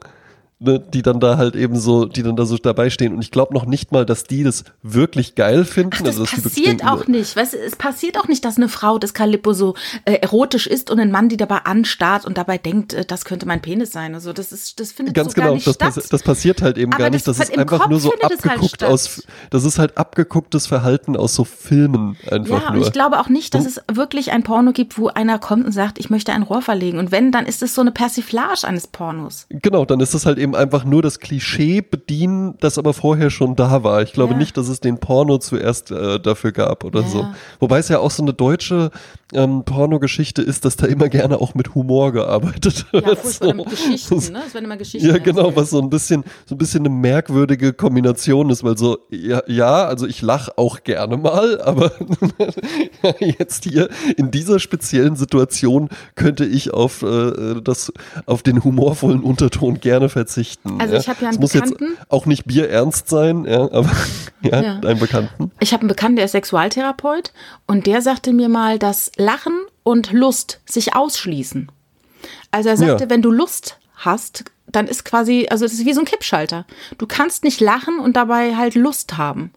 [0.60, 3.14] Ne, die dann da halt eben so, die dann da so dabei stehen.
[3.14, 5.90] Und ich glaube noch nicht mal, dass die das wirklich geil finden.
[5.94, 7.34] Ach, das also, passiert auch nicht.
[7.34, 11.00] Weißt es passiert auch nicht, dass eine Frau das Calippo so äh, erotisch ist und
[11.00, 14.14] ein Mann die dabei anstarrt und dabei denkt, äh, das könnte mein Penis sein.
[14.14, 15.94] Also das ist, das findet Ganz so genau, gar nicht das, statt.
[15.94, 17.26] Pass das passiert halt eben Aber gar nicht.
[17.26, 21.16] Das, das ist einfach nur so halt abgeguckt halt aus, das ist halt abgegucktes Verhalten
[21.16, 22.80] aus so Filmen einfach ja, nur.
[22.80, 23.72] und ich glaube auch nicht, dass hm?
[23.88, 26.98] es wirklich ein Porno gibt, wo einer kommt und sagt, ich möchte ein Rohr verlegen.
[26.98, 29.46] Und wenn, dann ist es so eine Persiflage eines Pornos.
[29.48, 33.56] Genau, dann ist es halt eben einfach nur das Klischee bedienen, das aber vorher schon
[33.56, 34.02] da war.
[34.02, 34.38] Ich glaube ja.
[34.38, 37.08] nicht, dass es den Porno zuerst äh, dafür gab oder ja.
[37.08, 37.26] so.
[37.58, 38.90] Wobei es ja auch so eine deutsche
[39.32, 43.06] ähm, Pornogeschichte ist, dass da immer gerne auch mit Humor gearbeitet wird.
[43.06, 43.54] Ja, furchtbar so.
[43.54, 44.42] mit Geschichten, ne?
[44.46, 45.08] Es werden immer Geschichten.
[45.08, 48.98] Ja, genau, was so ein bisschen, so ein bisschen eine merkwürdige Kombination ist, weil so,
[49.10, 51.92] ja, ja also ich lache auch gerne mal, aber
[53.20, 57.92] jetzt hier in dieser speziellen Situation könnte ich auf äh, das,
[58.26, 60.80] auf den humorvollen Unterton gerne verzichten.
[60.80, 61.00] Also ja?
[61.00, 61.84] ich habe ja einen muss Bekannten.
[61.84, 63.90] jetzt auch nicht bierernst sein, ja, aber
[64.42, 64.80] ja, ja.
[64.80, 65.50] einen Bekannten.
[65.60, 67.32] Ich habe einen Bekannten, der ist Sexualtherapeut
[67.66, 71.70] und der sagte mir mal, dass Lachen und Lust sich ausschließen.
[72.50, 73.10] Also er sagte, ja.
[73.10, 76.66] wenn du Lust hast, dann ist quasi, also es ist wie so ein Kippschalter.
[76.98, 79.52] Du kannst nicht lachen und dabei halt Lust haben.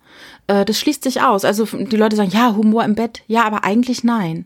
[0.48, 1.46] Äh, das schließt sich aus.
[1.46, 3.22] Also die Leute sagen, ja, Humor im Bett.
[3.28, 4.46] Ja, aber eigentlich nein.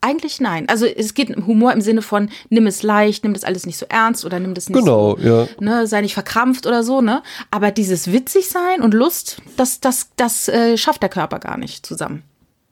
[0.00, 0.68] Eigentlich nein.
[0.68, 3.78] Also es geht um Humor im Sinne von nimm es leicht, nimm das alles nicht
[3.78, 5.48] so ernst oder nimm das nicht genau, so, ja.
[5.58, 7.22] ne, sei nicht verkrampft oder so, ne?
[7.50, 11.84] Aber dieses witzig sein und Lust, das, das, das äh, schafft der Körper gar nicht
[11.84, 12.22] zusammen.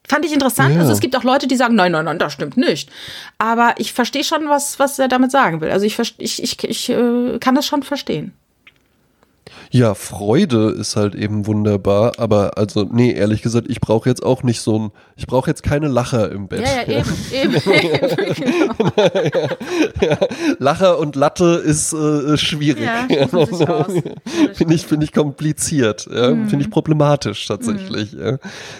[0.06, 0.74] Fand ich interessant.
[0.74, 0.80] Ja.
[0.80, 2.90] Also es gibt auch Leute, die sagen, nein, nein, nein, das stimmt nicht.
[3.38, 5.70] Aber ich verstehe schon, was, was er damit sagen will.
[5.70, 8.34] Also ich, ich, ich, ich äh, kann das schon verstehen.
[9.74, 14.44] Ja, Freude ist halt eben wunderbar, aber also, nee, ehrlich gesagt, ich brauche jetzt auch
[14.44, 16.60] nicht so ein, ich brauche jetzt keine Lacher im Bett.
[16.60, 18.92] Ja, ja, eben, eben, genau.
[20.00, 20.18] ja, ja.
[20.60, 22.84] Lacher und Latte ist äh, schwierig.
[22.84, 23.26] Ja,
[24.54, 26.30] Finde ich, finde ich kompliziert, ja?
[26.30, 26.48] Mhm.
[26.48, 28.12] finde ich problematisch tatsächlich.
[28.12, 28.20] Mhm.
[28.20, 28.38] Ja?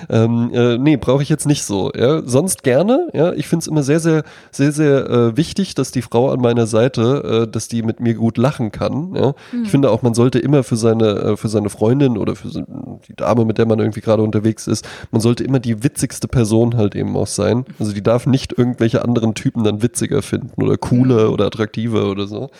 [0.08, 1.90] Ähm, äh, nee, brauche ich jetzt nicht so.
[1.92, 2.22] Ja?
[2.24, 6.02] Sonst gerne, ja, ich finde es immer sehr, sehr, sehr, sehr äh, wichtig, dass die
[6.02, 9.16] Frau an meiner Seite, äh, dass die mit mir gut lachen kann.
[9.16, 9.34] Ja?
[9.50, 9.64] Mhm.
[9.64, 13.16] Ich finde auch, man sollte immer für seine, äh, für seine Freundin oder für die
[13.16, 16.94] Dame, mit der man irgendwie gerade unterwegs ist, man sollte immer die witzigste Person halt
[16.94, 17.64] eben auch sein.
[17.78, 21.32] Also die darf nicht irgendwelche anderen Typen dann witziger finden oder cooler mhm.
[21.32, 22.50] oder attraktiver oder so.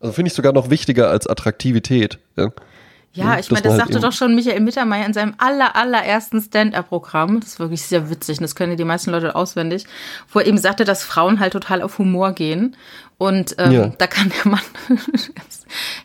[0.00, 2.18] Also finde ich sogar noch wichtiger als Attraktivität.
[2.36, 2.50] Ja.
[3.14, 7.38] Ja, ich meine, das, halt sagte doch schon Michael Mittermeier in seinem aller, allerersten Stand-Up-Programm.
[7.38, 9.86] Das ist wirklich sehr witzig und das können die meisten Leute auswendig,
[10.32, 12.76] wo er eben sagte, dass Frauen halt total auf Humor gehen.
[13.16, 13.86] Und ähm, ja.
[13.96, 14.60] da kann der Mann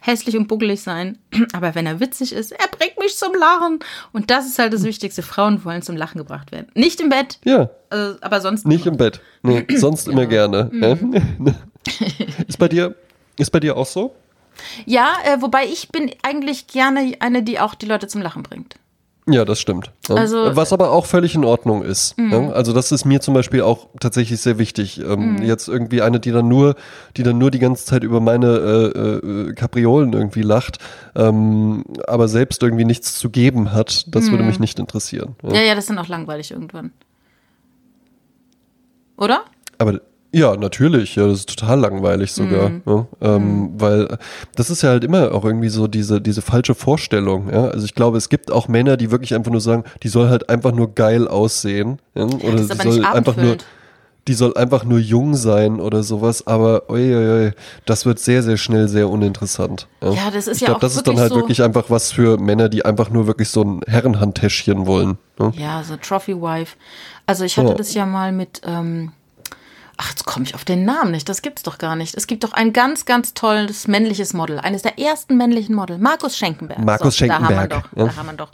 [0.02, 1.18] hässlich und buckelig sein.
[1.54, 3.80] Aber wenn er witzig ist, er bringt mich zum Lachen.
[4.14, 5.24] Und das ist halt das Wichtigste.
[5.24, 6.68] Frauen wollen zum Lachen gebracht werden.
[6.76, 7.40] Nicht im Bett.
[7.44, 7.72] Ja.
[7.90, 8.68] Äh, aber sonst.
[8.68, 8.94] Nicht immer.
[8.94, 9.22] im Bett.
[9.42, 10.70] Nee, sonst immer gerne.
[10.72, 11.24] Mhm.
[12.48, 12.94] ist bei dir,
[13.38, 14.14] ist bei dir auch so?
[14.86, 18.76] Ja, äh, wobei ich bin eigentlich gerne eine, die auch die Leute zum Lachen bringt.
[19.32, 19.92] Ja, das stimmt.
[20.08, 20.16] Ja.
[20.16, 22.18] Also, Was aber auch völlig in Ordnung ist.
[22.18, 22.32] Mhm.
[22.32, 22.50] Ja.
[22.50, 25.00] Also das ist mir zum Beispiel auch tatsächlich sehr wichtig.
[25.00, 25.44] Ähm, mhm.
[25.44, 26.76] Jetzt irgendwie eine, die dann nur,
[27.16, 30.80] die dann nur die ganze Zeit über meine äh, äh, Kapriolen irgendwie lacht,
[31.16, 34.32] ähm, aber selbst irgendwie nichts zu geben hat, das mhm.
[34.32, 35.36] würde mich nicht interessieren.
[35.44, 35.54] Ja.
[35.54, 36.92] ja, ja, das ist dann auch langweilig irgendwann.
[39.16, 39.44] Oder?
[39.78, 40.00] Aber
[40.32, 41.16] Ja, natürlich.
[41.16, 42.70] Ja, das ist total langweilig sogar.
[42.70, 42.82] Mhm.
[42.86, 43.82] Ja, ähm, mhm.
[43.82, 44.18] Weil
[44.56, 47.50] das ist ja halt immer auch irgendwie so diese, diese falsche Vorstellung.
[47.52, 47.66] Ja?
[47.70, 50.50] Also ich glaube, es gibt auch Männer, die wirklich einfach nur sagen, die soll halt
[50.50, 52.00] einfach nur geil aussehen.
[52.14, 52.26] Ja?
[52.26, 53.58] Oder die soll einfach nur
[54.28, 57.52] die soll einfach nur jung sein oder sowas, aber oi,
[57.88, 59.88] das wird sehr, sehr schnell sehr uninteressant.
[60.04, 61.90] Ja, ja das ist ich ja glaub, auch das ist dann halt so wirklich einfach
[61.90, 65.18] was für Männer, die einfach nur wirklich so ein Herrenhandtäschchen wollen.
[65.40, 66.76] Ja, ja so Trophy Wife.
[67.26, 67.74] Also ich hatte ja.
[67.74, 69.14] das ja mal mit, ähm,
[70.00, 72.16] ach, jetzt komme ich auf den Namen nicht, das gibt's doch gar nicht.
[72.16, 76.38] Es gibt doch ein ganz, ganz tolles männliches Model, eines der ersten männlichen Model, Markus
[76.38, 76.80] Schenkenberg.
[76.80, 77.70] Markus so, Schenkenberg.
[77.70, 78.52] Da haben wir doch, da haben wir doch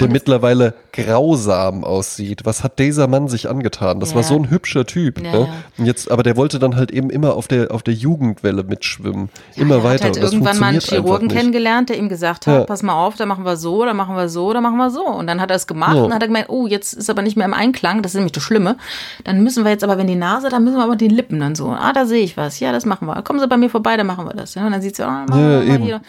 [0.00, 2.44] der mittlerweile grausam aussieht.
[2.44, 4.00] Was hat dieser Mann sich angetan?
[4.00, 4.16] Das ja.
[4.16, 5.22] war so ein hübscher Typ.
[5.22, 5.48] Ja, ne?
[5.78, 9.30] Und jetzt, aber der wollte dann halt eben immer auf der, auf der Jugendwelle mitschwimmen.
[9.56, 10.08] Immer er weiter.
[10.08, 13.26] Hat halt irgendwann mal einen Chirurgen kennengelernt, der ihm gesagt hat, pass mal auf, da
[13.26, 15.06] machen wir so, da machen wir so, da machen wir so.
[15.06, 17.36] Und dann hat er es gemacht und hat er gemeint, oh, jetzt ist aber nicht
[17.36, 18.76] mehr im Einklang, das ist nämlich das Schlimme.
[19.24, 21.54] Dann müssen wir jetzt aber, wenn die Nase, dann müssen wir aber die Lippen dann
[21.54, 21.68] so.
[21.68, 22.60] Ah, da sehe ich was.
[22.60, 23.22] Ja, das machen wir.
[23.22, 24.56] Kommen Sie bei mir vorbei, dann machen wir das.
[24.56, 25.84] Und dann sieht sie, oh, machen ja, eben.
[25.84, 26.00] Hier.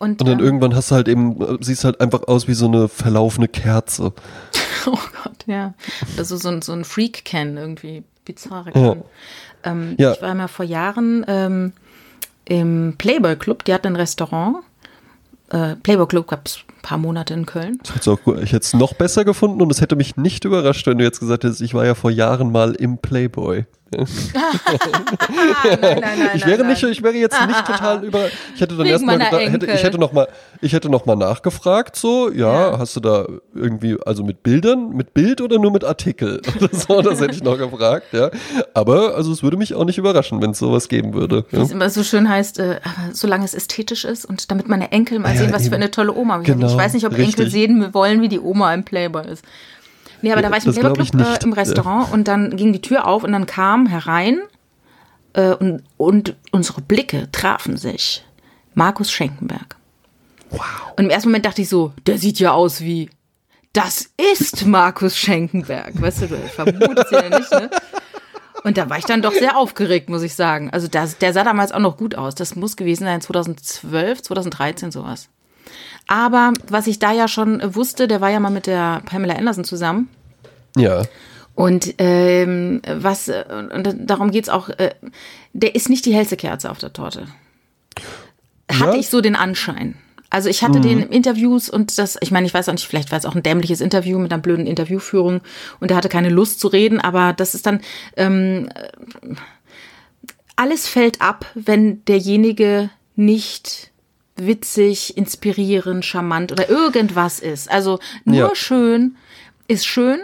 [0.00, 2.54] Und, und dann ähm, irgendwann hast du halt eben, äh, siehst halt einfach aus wie
[2.54, 4.14] so eine verlaufene Kerze.
[4.86, 5.74] oh Gott, ja.
[6.16, 8.82] Das ist so ein, so ein Freak-Can irgendwie, bizarre Can.
[8.82, 8.96] Ja.
[9.62, 10.12] Ähm, ja.
[10.12, 11.74] Ich war mal vor Jahren ähm,
[12.46, 14.64] im Playboy Club, die hatten ein Restaurant.
[15.50, 17.78] Äh, Playboy Club gab es paar Monate in Köln.
[17.94, 18.42] Das auch gut.
[18.42, 21.20] Ich hätte es noch besser gefunden und es hätte mich nicht überrascht, wenn du jetzt
[21.20, 23.66] gesagt hättest, ich war ja vor Jahren mal im Playboy
[23.96, 24.06] nein,
[25.80, 28.26] nein, nein, ich wäre nicht, ich wäre jetzt nicht total über.
[28.54, 30.28] Ich hätte dann erstmal gedacht, hätte, ich hätte noch mal,
[30.60, 34.90] ich hätte noch mal nachgefragt, so, ja, ja, hast du da irgendwie, also mit Bildern,
[34.90, 36.40] mit Bild oder nur mit Artikel?
[36.72, 38.30] so, das hätte ich noch gefragt, ja.
[38.74, 41.44] Aber also es würde mich auch nicht überraschen, wenn es sowas geben würde.
[41.50, 41.62] Wie ja.
[41.62, 42.78] es immer so schön heißt, äh,
[43.12, 45.70] solange es ästhetisch ist und damit meine Enkel mal ja, sehen, was eben.
[45.70, 46.69] für eine tolle Oma wir genau, haben.
[46.72, 47.38] Ich weiß nicht, ob richtig.
[47.38, 49.44] Enkel sehen wollen, wie die Oma im Playboy ist.
[50.22, 53.06] Nee, aber da war ich im Silberclub äh, im Restaurant und dann ging die Tür
[53.06, 54.40] auf und dann kam herein
[55.32, 58.24] äh, und, und unsere Blicke trafen sich.
[58.74, 59.76] Markus Schenkenberg.
[60.50, 60.60] Wow.
[60.96, 63.08] Und im ersten Moment dachte ich so, der sieht ja aus wie,
[63.72, 66.00] das ist Markus Schenkenberg.
[66.00, 67.70] Weißt du, du vermutest ja nicht, ne?
[68.62, 70.70] Und da war ich dann doch sehr aufgeregt, muss ich sagen.
[70.70, 72.34] Also das, der sah damals auch noch gut aus.
[72.34, 75.28] Das muss gewesen sein 2012, 2013 sowas.
[76.06, 79.64] Aber was ich da ja schon wusste, der war ja mal mit der Pamela Anderson
[79.64, 80.08] zusammen.
[80.76, 81.02] Ja.
[81.54, 84.94] Und ähm, was, und darum geht's auch, äh,
[85.52, 87.26] der ist nicht die hellste Kerze auf der Torte.
[88.70, 89.00] Hatte ja.
[89.00, 89.96] ich so den Anschein.
[90.30, 90.82] Also ich hatte mhm.
[90.82, 93.42] den Interviews und das, ich meine, ich weiß auch nicht, vielleicht war es auch ein
[93.42, 95.40] dämliches Interview mit einer blöden Interviewführung
[95.80, 97.80] und er hatte keine Lust zu reden, aber das ist dann,
[98.16, 98.70] ähm,
[100.54, 103.89] alles fällt ab, wenn derjenige nicht
[104.46, 107.70] witzig, inspirierend, charmant oder irgendwas ist.
[107.70, 108.54] Also nur ja.
[108.54, 109.16] schön
[109.68, 110.20] ist schön,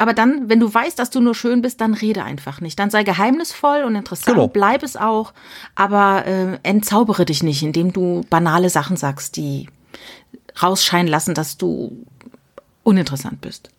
[0.00, 2.78] aber dann, wenn du weißt, dass du nur schön bist, dann rede einfach nicht.
[2.78, 4.48] Dann sei geheimnisvoll und interessant, genau.
[4.48, 5.34] bleib es auch,
[5.74, 9.68] aber äh, entzaubere dich nicht, indem du banale Sachen sagst, die
[10.62, 12.06] rausscheinen lassen, dass du
[12.82, 13.70] uninteressant bist.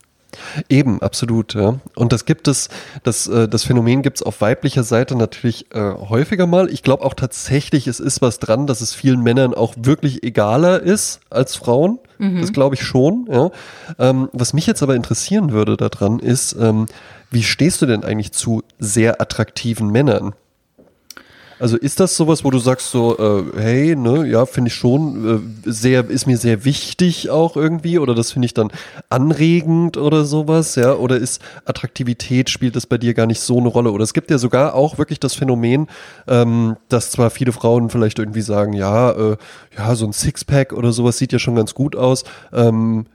[0.69, 1.53] Eben, absolut.
[1.53, 1.79] Ja.
[1.95, 2.69] Und das gibt es,
[3.03, 6.69] das, äh, das Phänomen gibt es auf weiblicher Seite natürlich äh, häufiger mal.
[6.69, 10.81] Ich glaube auch tatsächlich, es ist was dran, dass es vielen Männern auch wirklich egaler
[10.81, 11.99] ist als Frauen.
[12.17, 12.41] Mhm.
[12.41, 13.27] Das glaube ich schon.
[13.31, 13.51] Ja.
[13.99, 16.87] Ähm, was mich jetzt aber interessieren würde daran ist, ähm,
[17.29, 20.33] wie stehst du denn eigentlich zu sehr attraktiven Männern?
[21.61, 25.53] Also ist das sowas, wo du sagst so, äh, hey, ne, ja, finde ich schon
[25.63, 28.71] äh, sehr, ist mir sehr wichtig auch irgendwie oder das finde ich dann
[29.09, 33.67] anregend oder sowas, ja, oder ist Attraktivität, spielt das bei dir gar nicht so eine
[33.67, 33.91] Rolle?
[33.91, 35.85] Oder es gibt ja sogar auch wirklich das Phänomen,
[36.27, 39.37] ähm, dass zwar viele Frauen vielleicht irgendwie sagen, ja, äh,
[39.77, 43.05] ja, so ein Sixpack oder sowas sieht ja schon ganz gut aus, ähm,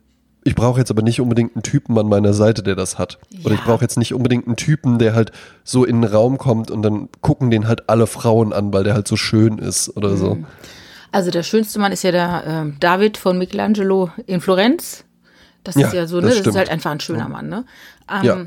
[0.47, 3.19] ich brauche jetzt aber nicht unbedingt einen Typen an meiner Seite, der das hat.
[3.31, 3.47] Ja.
[3.47, 5.33] Oder ich brauche jetzt nicht unbedingt einen Typen, der halt
[5.65, 8.95] so in den Raum kommt und dann gucken den halt alle Frauen an, weil der
[8.95, 10.17] halt so schön ist oder mhm.
[10.17, 10.39] so.
[11.11, 15.05] Also der schönste Mann ist ja der äh, David von Michelangelo in Florenz.
[15.65, 16.29] Das ja, ist ja so, ne?
[16.29, 17.65] Das, das ist halt einfach ein schöner Mann, ne?
[18.09, 18.47] Ähm, ja.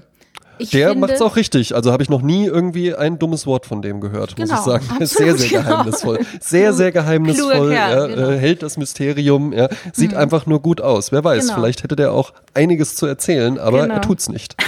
[0.59, 1.73] Ich der macht es auch richtig.
[1.73, 4.65] Also habe ich noch nie irgendwie ein dummes Wort von dem gehört, genau, muss ich
[4.65, 4.85] sagen.
[4.89, 5.69] Absolut, sehr, sehr genau.
[5.69, 6.19] geheimnisvoll.
[6.39, 7.69] Sehr, sehr geheimnisvoll.
[7.69, 8.29] Kerl, ja, genau.
[8.29, 9.53] äh, hält das Mysterium.
[9.53, 10.17] Ja, sieht mhm.
[10.17, 11.11] einfach nur gut aus.
[11.11, 11.55] Wer weiß, genau.
[11.55, 13.95] vielleicht hätte der auch einiges zu erzählen, aber genau.
[13.95, 14.55] er tut's nicht.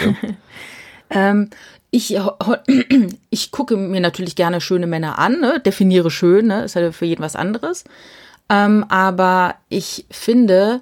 [1.12, 1.49] Ähm,
[1.91, 2.17] ich,
[3.30, 5.60] ich gucke mir natürlich gerne schöne Männer an, ne?
[5.60, 6.63] definiere schön, ne?
[6.63, 7.84] ist ja für jeden was anderes.
[8.49, 10.82] Ähm, aber ich finde,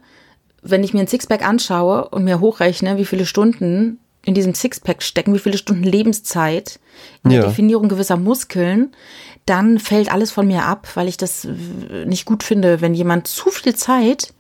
[0.61, 5.03] wenn ich mir ein Sixpack anschaue und mir hochrechne, wie viele Stunden in diesem Sixpack
[5.03, 6.79] stecken, wie viele Stunden Lebenszeit
[7.23, 8.93] in der Definierung gewisser Muskeln,
[9.45, 11.47] dann fällt alles von mir ab, weil ich das
[12.05, 14.33] nicht gut finde, wenn jemand zu viel Zeit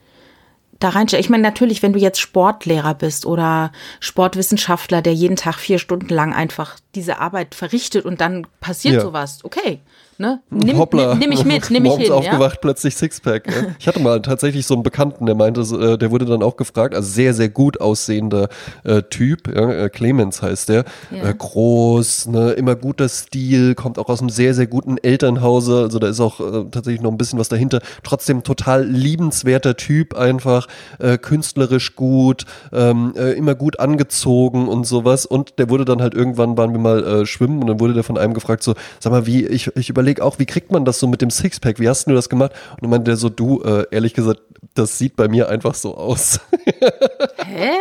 [0.79, 1.23] da reinsteckt.
[1.23, 6.13] Ich meine, natürlich, wenn du jetzt Sportlehrer bist oder Sportwissenschaftler, der jeden Tag vier Stunden
[6.13, 9.01] lang einfach diese Arbeit verrichtet und dann passiert ja.
[9.01, 9.39] sowas.
[9.43, 9.79] Okay,
[10.19, 10.41] ne?
[10.49, 11.15] Nimm, Hoppla.
[11.15, 12.11] nimm mich mit, nimm mich hin.
[12.11, 12.59] aufgewacht, ja?
[12.61, 13.47] plötzlich Sixpack.
[13.47, 13.67] Ja.
[13.79, 16.93] Ich hatte mal tatsächlich so einen Bekannten, der meinte, äh, der wurde dann auch gefragt,
[16.93, 18.49] also sehr, sehr gut aussehender
[18.83, 24.09] äh, Typ, ja, äh, Clemens heißt der, äh, groß, ne, immer guter Stil, kommt auch
[24.09, 27.39] aus einem sehr, sehr guten Elternhause, also da ist auch äh, tatsächlich noch ein bisschen
[27.39, 30.67] was dahinter, trotzdem total liebenswerter Typ einfach,
[30.99, 36.57] äh, künstlerisch gut, ähm, immer gut angezogen und sowas und der wurde dann halt irgendwann,
[36.57, 39.45] waren wir mal schwimmen und dann wurde der von einem gefragt so, sag mal, wie,
[39.45, 41.79] ich, ich überlege überlege auch, wie kriegt man das so mit dem Sixpack?
[41.79, 42.51] Wie hast du das gemacht?
[42.71, 44.41] Und dann meinte der so, du, äh, ehrlich gesagt,
[44.73, 46.39] das sieht bei mir einfach so aus.
[47.45, 47.71] Hä?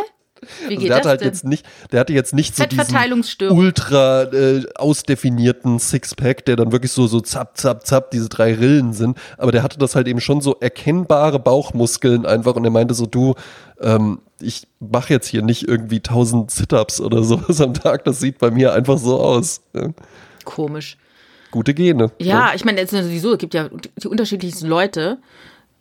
[0.41, 1.29] Wie also geht der hatte halt denn?
[1.29, 6.93] jetzt nicht, der hatte jetzt nicht so diesen ultra äh, ausdefinierten Sixpack, der dann wirklich
[6.93, 10.21] so so zapp zapp zapp diese drei Rillen sind, aber der hatte das halt eben
[10.21, 13.35] schon so erkennbare Bauchmuskeln einfach und er meinte so du
[13.81, 18.38] ähm, ich mache jetzt hier nicht irgendwie tausend Sit-ups oder sowas am Tag, das sieht
[18.38, 19.61] bei mir einfach so aus.
[20.45, 20.99] Komisch
[21.51, 22.11] gute Gene.
[22.19, 22.57] Ja, ne?
[22.57, 23.69] ich meine, sowieso, es gibt ja
[24.03, 25.19] die unterschiedlichsten Leute.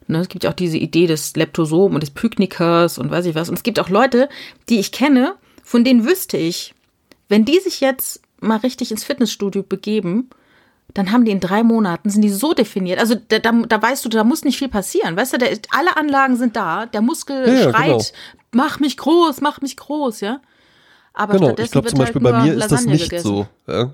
[0.08, 0.20] Ne?
[0.20, 3.50] Es gibt ja auch diese Idee des Leptosom und des Pyknikers und weiß ich was.
[3.50, 4.30] Und es gibt auch Leute,
[4.70, 6.74] die ich kenne, von denen wüsste ich,
[7.30, 10.30] wenn die sich jetzt mal richtig ins Fitnessstudio begeben,
[10.94, 13.00] dann haben die in drei Monaten, sind die so definiert.
[13.00, 15.16] Also da, da, da weißt du, da muss nicht viel passieren.
[15.18, 18.04] Weißt du, der, alle Anlagen sind da, der Muskel ja, schreit, genau.
[18.52, 20.40] mach mich groß, mach mich groß, ja.
[21.18, 23.28] Aber genau, ich glaube zum Beispiel halt bei mir ist das nicht gegessen.
[23.28, 23.48] so.
[23.68, 23.92] Ja?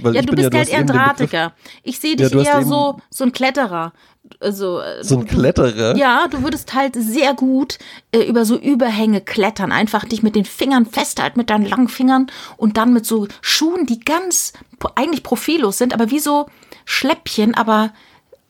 [0.00, 1.52] Weil ja, du bist ja, halt eher ein Drahtiger.
[1.82, 3.92] Ich sehe dich ja, eher so, so ein Kletterer.
[4.38, 5.96] Also, so ein Kletterer?
[5.96, 7.78] Ja, du würdest halt sehr gut
[8.12, 9.72] äh, über so Überhänge klettern.
[9.72, 13.86] Einfach dich mit den Fingern festhalten, mit deinen langen Fingern und dann mit so Schuhen,
[13.86, 14.52] die ganz
[14.94, 16.46] eigentlich profillos sind, aber wie so
[16.84, 17.92] Schläppchen, aber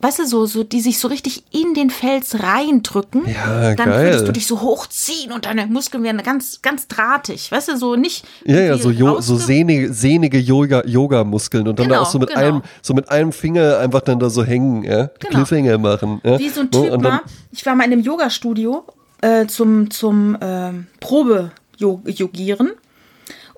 [0.00, 3.22] weißt du, so, so, die sich so richtig in den Fels reindrücken.
[3.26, 4.04] Ja, dann geil.
[4.04, 7.52] würdest du dich so hochziehen und deine Muskeln werden ganz, ganz drahtig.
[7.52, 8.24] Weißt du, so nicht.
[8.44, 12.30] Ja, ja, so, jo, so sehnige, sehnige Yoga-Muskeln und dann genau, da auch so mit
[12.30, 12.40] genau.
[12.40, 15.10] einem, so mit einem Finger einfach dann da so hängen, ja.
[15.18, 15.44] Genau.
[15.44, 16.20] Cliffhanger machen.
[16.24, 16.38] Ja?
[16.38, 17.20] Wie so ein Typ mal.
[17.52, 18.84] Ich war mal in einem Yoga-Studio
[19.20, 22.72] äh, zum, zum äh, Probe-Yogieren.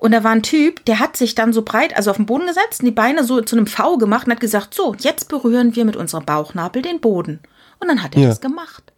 [0.03, 2.45] Und da war ein Typ, der hat sich dann so breit, also auf den Boden
[2.45, 5.77] gesetzt, und die Beine so zu einem V gemacht und hat gesagt, so, jetzt berühren
[5.77, 7.39] wir mit unserem Bauchnabel den Boden.
[7.79, 8.27] Und dann hat er ja.
[8.27, 8.91] das gemacht.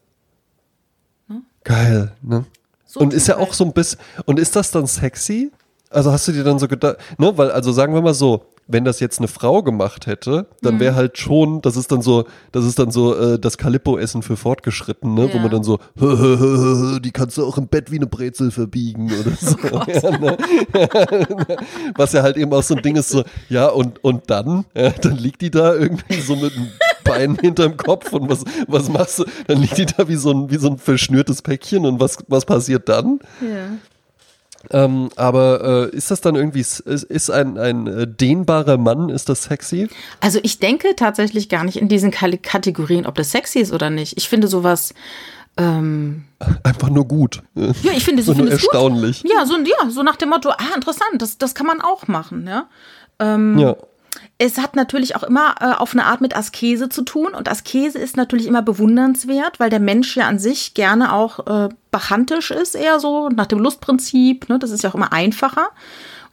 [1.27, 1.43] Ne?
[1.63, 2.45] Geil, ne?
[2.87, 5.51] So und ist ja auch so ein bisschen, und ist das dann sexy?
[5.91, 8.83] Also hast du dir dann so gedacht, ne, weil, also sagen wir mal so, wenn
[8.83, 10.95] das jetzt eine Frau gemacht hätte, dann wäre mhm.
[10.95, 15.27] halt schon, das ist dann so, das ist dann so äh, das Calippo-Essen für Fortgeschrittene,
[15.27, 15.33] ja.
[15.33, 15.79] wo man dann so,
[16.99, 19.57] die kannst du auch im Bett wie eine Brezel verbiegen oder oh so.
[19.71, 20.37] Oh ja, ne?
[21.95, 24.89] Was ja halt eben auch so ein Ding ist, so, ja, und, und dann, ja,
[24.89, 26.69] dann liegt die da irgendwie so mit einem
[27.05, 29.25] Bein hinterm Kopf und was, was machst du?
[29.47, 32.45] Dann liegt die da wie so ein, wie so ein verschnürtes Päckchen und was, was
[32.45, 33.19] passiert dann?
[33.41, 33.77] Ja.
[34.71, 39.29] Ähm, aber äh, ist das dann irgendwie, ist, ist ein, ein äh, dehnbarer Mann, ist
[39.29, 39.89] das sexy?
[40.19, 44.17] Also ich denke tatsächlich gar nicht in diesen Kategorien, ob das sexy ist oder nicht.
[44.17, 44.93] Ich finde sowas
[45.57, 46.25] ähm,
[46.63, 47.41] einfach nur gut.
[47.55, 49.23] Ja, ich finde so nur erstaunlich.
[49.23, 49.31] Gut.
[49.31, 52.47] Ja, so, ja, so nach dem Motto, ah, interessant, das, das kann man auch machen,
[52.47, 52.67] ja.
[53.19, 53.75] Ähm, ja.
[54.37, 57.99] Es hat natürlich auch immer äh, auf eine Art mit Askese zu tun und Askese
[57.99, 62.75] ist natürlich immer bewundernswert, weil der Mensch ja an sich gerne auch äh, bachantisch ist,
[62.75, 64.49] eher so nach dem Lustprinzip.
[64.49, 64.59] Ne?
[64.59, 65.69] Das ist ja auch immer einfacher.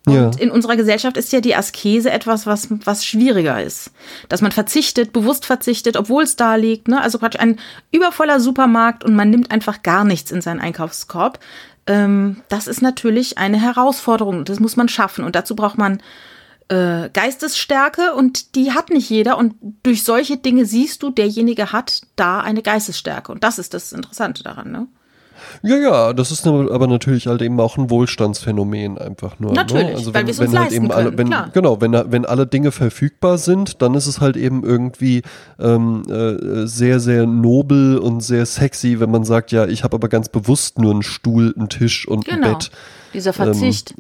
[0.05, 0.31] Und ja.
[0.39, 3.93] in unserer Gesellschaft ist ja die Askese etwas, was, was schwieriger ist.
[4.29, 6.89] Dass man verzichtet, bewusst verzichtet, obwohl es da liegt.
[6.89, 7.01] Ne?
[7.01, 7.61] Also praktisch ein
[7.93, 11.39] übervoller Supermarkt und man nimmt einfach gar nichts in seinen Einkaufskorb.
[11.87, 14.45] Ähm, das ist natürlich eine Herausforderung.
[14.45, 15.25] Das muss man schaffen.
[15.25, 16.03] Und dazu braucht man
[16.73, 19.37] äh, Geistesstärke und die hat nicht jeder.
[19.37, 23.31] Und durch solche Dinge siehst du, derjenige hat da eine Geistesstärke.
[23.31, 24.87] Und das ist das Interessante daran, ne?
[25.63, 29.51] Ja, ja, das ist aber natürlich halt eben auch ein Wohlstandsphänomen einfach nur.
[29.51, 29.57] Ne?
[29.57, 29.95] Natürlich, ne?
[29.95, 31.51] also wenn, weil wir es uns halt eben alle, wenn, klar.
[31.53, 35.23] Genau, wenn, wenn alle Dinge verfügbar sind, dann ist es halt eben irgendwie
[35.59, 40.09] ähm, äh, sehr, sehr nobel und sehr sexy, wenn man sagt, ja, ich habe aber
[40.09, 42.47] ganz bewusst nur einen Stuhl, einen Tisch und genau.
[42.47, 42.71] ein Bett.
[43.13, 43.95] Dieser Verzicht.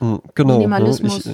[0.00, 0.54] Ähm, genau.
[0.54, 0.58] Ne?
[0.60, 1.26] Minimalismus.
[1.26, 1.32] Ich,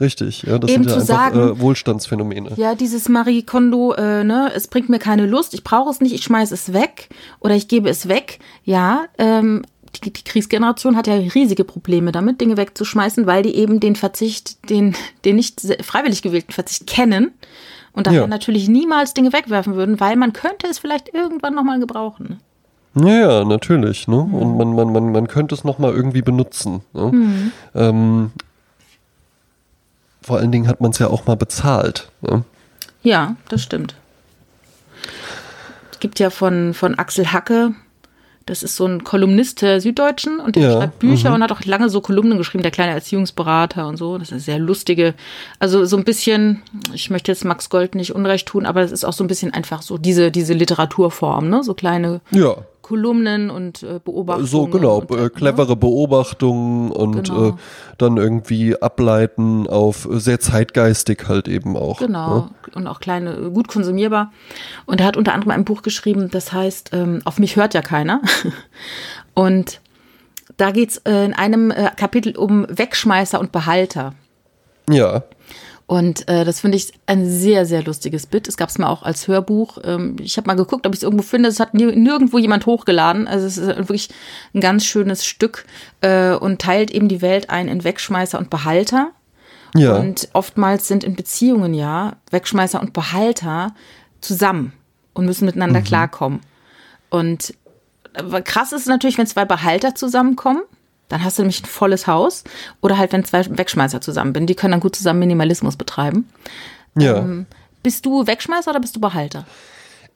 [0.00, 2.52] Richtig, ja, das Eben sind ja zu einfach sagen, äh, Wohlstandsphänomene.
[2.56, 6.14] Ja, dieses Marie Kondo, äh, ne, es bringt mir keine Lust, ich brauche es nicht,
[6.14, 7.08] ich schmeiße es weg
[7.40, 8.38] oder ich gebe es weg.
[8.64, 9.62] Ja, ähm,
[9.96, 14.70] die, die Kriegsgeneration hat ja riesige Probleme damit, Dinge wegzuschmeißen, weil die eben den Verzicht,
[14.70, 17.32] den, den nicht freiwillig gewählten Verzicht kennen
[17.92, 18.26] und daher ja.
[18.26, 22.40] natürlich niemals Dinge wegwerfen würden, weil man könnte es vielleicht irgendwann nochmal gebrauchen.
[22.94, 24.08] Ja, ja, natürlich.
[24.08, 24.16] Ne?
[24.16, 24.34] Mhm.
[24.34, 26.82] Und man, man, man, man könnte es nochmal irgendwie benutzen.
[26.92, 27.10] Ne?
[27.12, 27.52] Mhm.
[27.74, 28.32] Ähm,
[30.22, 32.10] vor allen Dingen hat man es ja auch mal bezahlt.
[32.20, 32.44] Ne?
[33.02, 33.96] Ja, das stimmt.
[35.90, 37.74] Es gibt ja von, von Axel Hacke
[38.46, 41.36] Das ist so ein Kolumnist der Süddeutschen und der ja, schreibt Bücher mhm.
[41.36, 44.18] und hat auch lange so Kolumnen geschrieben, der kleine Erziehungsberater und so.
[44.18, 45.14] Das ist sehr lustige,
[45.58, 46.62] also so ein bisschen,
[46.92, 49.54] ich möchte jetzt Max Gold nicht unrecht tun, aber das ist auch so ein bisschen
[49.54, 51.62] einfach so diese, diese Literaturform, ne?
[51.62, 52.56] So kleine ja.
[52.82, 54.46] Kolumnen und äh, Beobachtungen.
[54.46, 57.48] So, genau, und, äh, clevere Beobachtungen und genau.
[57.48, 57.52] äh,
[57.98, 61.98] dann irgendwie ableiten auf sehr zeitgeistig halt eben auch.
[61.98, 62.50] Genau, ne?
[62.74, 64.32] und auch kleine, gut konsumierbar.
[64.84, 67.82] Und er hat unter anderem ein Buch geschrieben, das heißt, ähm, auf mich hört ja
[67.82, 68.20] keiner.
[69.34, 69.80] und
[70.56, 74.14] da geht's äh, in einem äh, Kapitel um Wegschmeißer und Behalter.
[74.90, 75.22] Ja.
[75.92, 78.48] Und äh, das finde ich ein sehr, sehr lustiges Bit.
[78.48, 79.76] Es gab es mal auch als Hörbuch.
[79.84, 81.50] Ähm, ich habe mal geguckt, ob ich es irgendwo finde.
[81.50, 83.28] Es hat nirgendwo jemand hochgeladen.
[83.28, 84.08] Also es ist wirklich
[84.54, 85.66] ein ganz schönes Stück
[86.00, 89.10] äh, und teilt eben die Welt ein in Wegschmeißer und Behalter.
[89.76, 89.96] Ja.
[89.96, 93.74] Und oftmals sind in Beziehungen ja Wegschmeißer und Behalter
[94.22, 94.72] zusammen
[95.12, 95.84] und müssen miteinander mhm.
[95.84, 96.40] klarkommen.
[97.10, 97.52] Und
[98.14, 100.62] äh, krass ist natürlich, wenn zwei Behalter zusammenkommen
[101.12, 102.42] dann hast du nämlich ein volles Haus.
[102.80, 104.46] Oder halt, wenn zwei Wegschmeißer zusammen sind.
[104.48, 106.26] Die können dann gut zusammen Minimalismus betreiben.
[106.98, 107.18] Ja.
[107.18, 107.44] Ähm,
[107.82, 109.44] bist du Wegschmeißer oder bist du Behalter?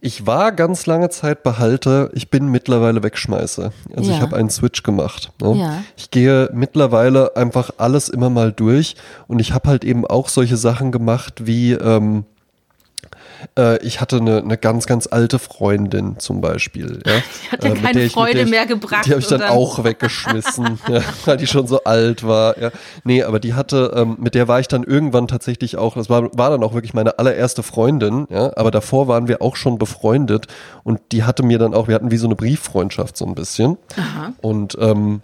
[0.00, 3.72] Ich war ganz lange Zeit Behalter, ich bin mittlerweile Wegschmeißer.
[3.94, 4.16] Also ja.
[4.16, 5.32] ich habe einen Switch gemacht.
[5.42, 5.54] Ne?
[5.56, 5.82] Ja.
[5.96, 10.56] Ich gehe mittlerweile einfach alles immer mal durch und ich habe halt eben auch solche
[10.56, 12.24] Sachen gemacht wie ähm,
[13.58, 17.00] äh, ich hatte eine, eine ganz, ganz alte Freundin zum Beispiel.
[17.04, 19.06] Ja, die hat ja äh, keine Freude ich, mehr gebracht.
[19.06, 22.58] Die habe ich dann, dann auch weggeschmissen, ja, weil die schon so alt war.
[22.58, 22.70] Ja.
[23.04, 26.36] Nee, aber die hatte, ähm, mit der war ich dann irgendwann tatsächlich auch, das war,
[26.36, 30.46] war dann auch wirklich meine allererste Freundin, ja, aber davor waren wir auch schon befreundet
[30.84, 33.76] und die hatte mir dann auch, wir hatten wie so eine Brieffreundschaft so ein bisschen.
[33.96, 34.32] Aha.
[34.40, 35.22] Und ähm,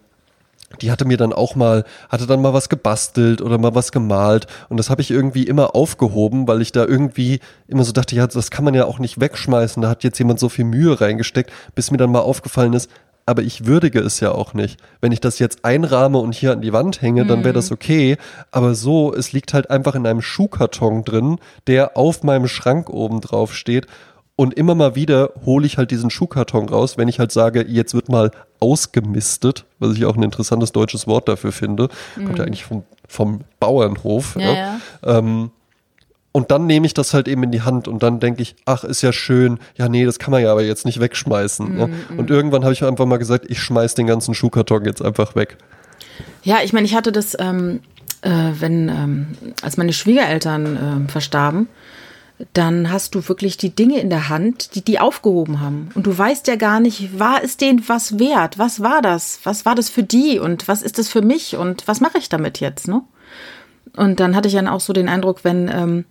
[0.81, 4.47] die hatte mir dann auch mal, hatte dann mal was gebastelt oder mal was gemalt
[4.69, 8.27] und das habe ich irgendwie immer aufgehoben, weil ich da irgendwie immer so dachte, ja,
[8.27, 11.51] das kann man ja auch nicht wegschmeißen, da hat jetzt jemand so viel Mühe reingesteckt,
[11.75, 12.89] bis mir dann mal aufgefallen ist,
[13.25, 14.81] aber ich würdige es ja auch nicht.
[15.01, 17.75] Wenn ich das jetzt einrahme und hier an die Wand hänge, dann wäre das mhm.
[17.75, 18.17] okay.
[18.51, 23.21] Aber so, es liegt halt einfach in einem Schuhkarton drin, der auf meinem Schrank oben
[23.21, 23.87] drauf steht.
[24.35, 27.95] Und immer mal wieder hole ich halt diesen Schuhkarton raus, wenn ich halt sage, jetzt
[27.95, 28.31] wird mal
[28.61, 31.89] ausgemistet, was ich auch ein interessantes deutsches Wort dafür finde.
[32.17, 32.25] Mhm.
[32.25, 34.37] Kommt ja eigentlich vom, vom Bauernhof.
[34.39, 34.81] Ja, ja.
[35.05, 35.51] Ähm,
[36.33, 38.85] und dann nehme ich das halt eben in die Hand und dann denke ich, ach,
[38.85, 39.59] ist ja schön.
[39.77, 41.77] Ja, nee, das kann man ja aber jetzt nicht wegschmeißen.
[41.77, 41.89] Ne?
[41.89, 45.37] Mm, Und irgendwann habe ich einfach mal gesagt, ich schmeiß den ganzen Schuhkarton jetzt einfach
[45.37, 45.59] weg.
[46.43, 47.81] Ja, ich meine, ich hatte das, ähm,
[48.23, 49.27] äh, wenn, ähm,
[49.61, 51.69] als meine Schwiegereltern äh, verstarben,
[52.53, 55.91] dann hast du wirklich die Dinge in der Hand, die die aufgehoben haben.
[55.95, 58.59] Und du weißt ja gar nicht, war es denen was wert?
[58.59, 59.41] Was war das?
[59.45, 60.39] Was war das für die?
[60.39, 61.57] Und was ist das für mich?
[61.57, 62.89] Und was mache ich damit jetzt?
[62.89, 63.03] Ne?
[63.97, 66.05] Und dann hatte ich dann auch so den Eindruck, wenn, ähm,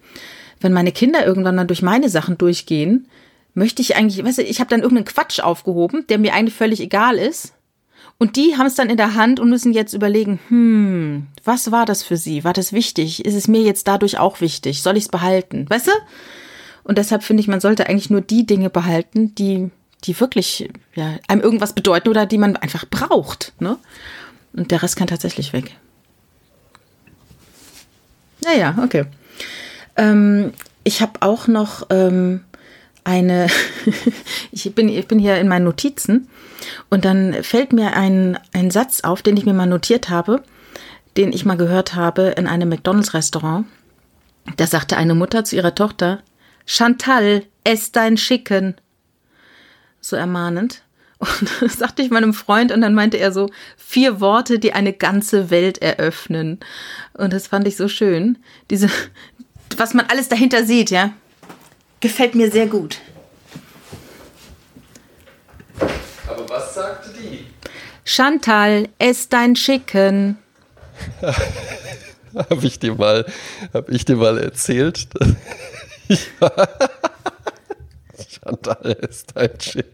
[0.59, 3.07] wenn meine Kinder irgendwann dann durch meine Sachen durchgehen,
[3.53, 6.79] möchte ich eigentlich, weißt du, ich habe dann irgendeinen Quatsch aufgehoben, der mir eigentlich völlig
[6.79, 7.53] egal ist.
[8.21, 11.87] Und die haben es dann in der Hand und müssen jetzt überlegen, hm, was war
[11.87, 12.43] das für sie?
[12.43, 13.25] War das wichtig?
[13.25, 14.83] Ist es mir jetzt dadurch auch wichtig?
[14.83, 15.67] Soll ich es behalten?
[15.67, 15.91] Weißt du?
[16.83, 19.71] Und deshalb finde ich, man sollte eigentlich nur die Dinge behalten, die,
[20.03, 23.53] die wirklich ja, einem irgendwas bedeuten oder die man einfach braucht.
[23.59, 23.79] Ne?
[24.53, 25.75] Und der Rest kann tatsächlich weg.
[28.45, 29.05] Naja, okay.
[29.97, 30.53] Ähm,
[30.83, 32.41] ich habe auch noch ähm,
[33.03, 33.47] eine,
[34.51, 36.27] ich, bin, ich bin hier in meinen Notizen
[36.89, 40.43] und dann fällt mir ein, ein Satz auf, den ich mir mal notiert habe,
[41.17, 43.65] den ich mal gehört habe in einem McDonalds-Restaurant.
[44.57, 46.21] Da sagte eine Mutter zu ihrer Tochter,
[46.65, 48.75] Chantal, ess dein Schicken.
[49.99, 50.83] So ermahnend.
[51.19, 54.93] Und das sagte ich meinem Freund und dann meinte er so, vier Worte, die eine
[54.93, 56.59] ganze Welt eröffnen.
[57.13, 58.37] Und das fand ich so schön.
[58.69, 58.89] Diese,
[59.77, 61.13] was man alles dahinter sieht, ja.
[62.01, 62.97] Gefällt mir sehr gut.
[66.27, 67.45] Aber was sagte die?
[68.03, 70.37] Chantal, ess dein Chicken.
[72.35, 73.25] hab ich dir mal,
[73.73, 75.07] hab ich dir mal erzählt?
[78.43, 79.91] Chantal ist ein Chicken.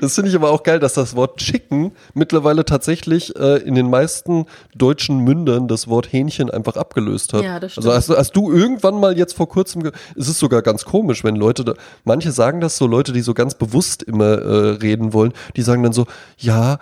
[0.00, 3.90] das finde ich aber auch geil, dass das Wort Chicken mittlerweile tatsächlich äh, in den
[3.90, 7.42] meisten deutschen Mündern das Wort Hähnchen einfach abgelöst hat.
[7.42, 7.86] Ja, das stimmt.
[7.86, 11.36] Also hast, hast du irgendwann mal jetzt vor kurzem, es ist sogar ganz komisch, wenn
[11.36, 15.32] Leute, da, manche sagen das so, Leute, die so ganz bewusst immer äh, reden wollen,
[15.56, 16.06] die sagen dann so,
[16.38, 16.78] ja,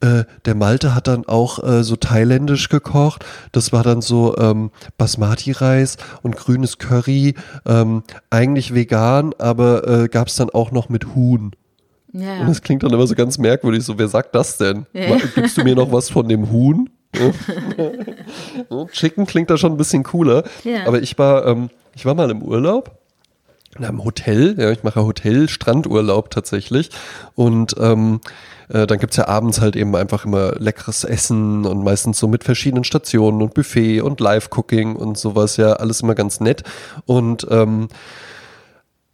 [0.00, 3.24] äh, der Malte hat dann auch äh, so thailändisch gekocht.
[3.52, 7.34] Das war dann so ähm, Basmati-Reis und grünes Curry.
[7.66, 11.52] Ähm, eigentlich vegan, aber äh, gab es dann auch noch mit Huhn.
[12.12, 12.40] Ja.
[12.40, 13.84] Und das klingt dann immer so ganz merkwürdig.
[13.84, 14.86] So, wer sagt das denn?
[14.92, 15.16] Ja.
[15.34, 16.90] Gibst du mir noch was von dem Huhn?
[18.92, 20.44] Chicken klingt da schon ein bisschen cooler.
[20.64, 20.86] Ja.
[20.86, 22.99] Aber ich war, ähm, ich war mal im Urlaub
[23.76, 26.90] in einem Hotel, ja, ich mache Hotel, Strandurlaub tatsächlich.
[27.34, 28.20] Und ähm,
[28.68, 32.44] äh, dann gibt's ja abends halt eben einfach immer leckeres Essen und meistens so mit
[32.44, 36.64] verschiedenen Stationen und Buffet und Live-Cooking und sowas, ja, alles immer ganz nett.
[37.06, 37.88] Und ähm,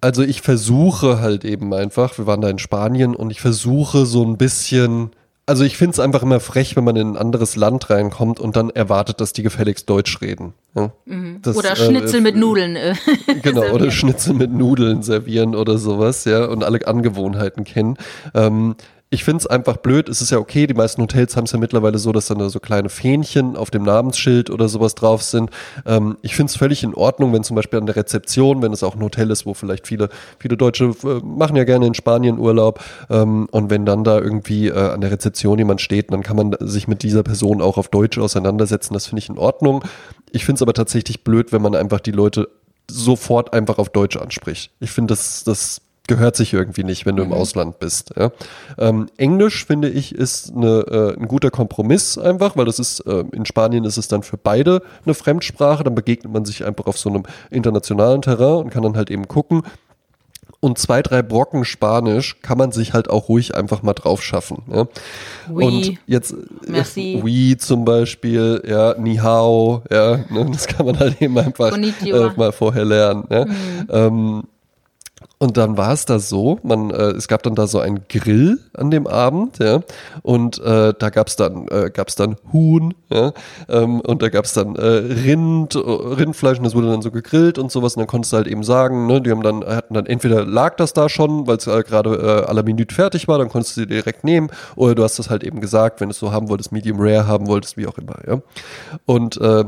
[0.01, 4.25] also ich versuche halt eben einfach, wir waren da in Spanien und ich versuche so
[4.25, 5.11] ein bisschen
[5.47, 8.57] also ich finde es einfach immer frech, wenn man in ein anderes Land reinkommt und
[8.57, 10.55] dann erwartet, dass die gefälligst Deutsch reden.
[10.74, 10.90] Ja?
[11.05, 11.38] Mhm.
[11.42, 12.74] Das, oder Schnitzel äh, mit Nudeln.
[12.74, 12.94] Äh,
[13.42, 17.97] genau, oder Schnitzel mit Nudeln servieren oder sowas, ja, und alle Angewohnheiten kennen.
[18.34, 18.74] Ähm,
[19.09, 20.09] ich finde es einfach blöd.
[20.09, 22.49] Es ist ja okay, die meisten Hotels haben es ja mittlerweile so, dass dann da
[22.49, 25.51] so kleine Fähnchen auf dem Namensschild oder sowas drauf sind.
[25.85, 28.83] Ähm, ich finde es völlig in Ordnung, wenn zum Beispiel an der Rezeption, wenn es
[28.83, 30.09] auch ein Hotel ist, wo vielleicht viele,
[30.41, 34.69] viele Deutsche äh, machen ja gerne in Spanien Urlaub ähm, und wenn dann da irgendwie
[34.69, 37.89] äh, an der Rezeption jemand steht, dann kann man sich mit dieser Person auch auf
[37.89, 38.93] Deutsch auseinandersetzen.
[38.93, 39.85] Das finde ich in Ordnung.
[40.33, 42.49] Ich finde es aber tatsächlich blöd, wenn man einfach die Leute
[42.91, 44.71] sofort einfach auf Deutsch anspricht.
[44.81, 47.35] Ich finde, das, das gehört sich irgendwie nicht, wenn du im mhm.
[47.35, 48.13] Ausland bist.
[48.17, 48.31] Ja.
[48.79, 53.25] Ähm, Englisch finde ich ist eine, äh, ein guter Kompromiss einfach, weil das ist äh,
[53.33, 55.85] in Spanien ist es dann für beide eine Fremdsprache.
[55.85, 59.29] Dann begegnet man sich einfach auf so einem internationalen Terrain und kann dann halt eben
[59.29, 59.63] gucken.
[60.61, 64.63] Und zwei, drei Brocken Spanisch kann man sich halt auch ruhig einfach mal drauf schaffen.
[64.73, 64.87] Ja.
[65.51, 65.65] Oui.
[65.65, 66.35] Und jetzt
[66.67, 67.21] Merci.
[67.23, 72.31] Oui zum Beispiel, ja, Ni hao, ja, ne, das kann man halt eben einfach äh,
[72.37, 73.25] mal vorher lernen.
[73.31, 73.45] Ja.
[73.45, 73.55] Mhm.
[73.91, 74.43] Ähm,
[75.39, 78.59] und dann war es da so, man, äh, es gab dann da so einen Grill
[78.72, 79.80] an dem Abend, ja,
[80.22, 83.32] und äh, da gab es dann, äh, gab's dann Huhn, ja,
[83.68, 87.11] ähm, und da gab es dann äh, Rind, äh, Rindfleisch und das wurde dann so
[87.11, 87.97] gegrillt und sowas.
[87.97, 90.76] Und dann konntest du halt eben sagen, ne, die haben dann, hatten dann, entweder lag
[90.76, 92.14] das da schon, weil es äh, gerade
[92.47, 95.18] äh, à la Minute fertig war, dann konntest du sie direkt nehmen, oder du hast
[95.18, 97.87] das halt eben gesagt, wenn du es so haben wolltest, Medium Rare haben wolltest, wie
[97.87, 98.41] auch immer, ja.
[99.05, 99.64] Und äh,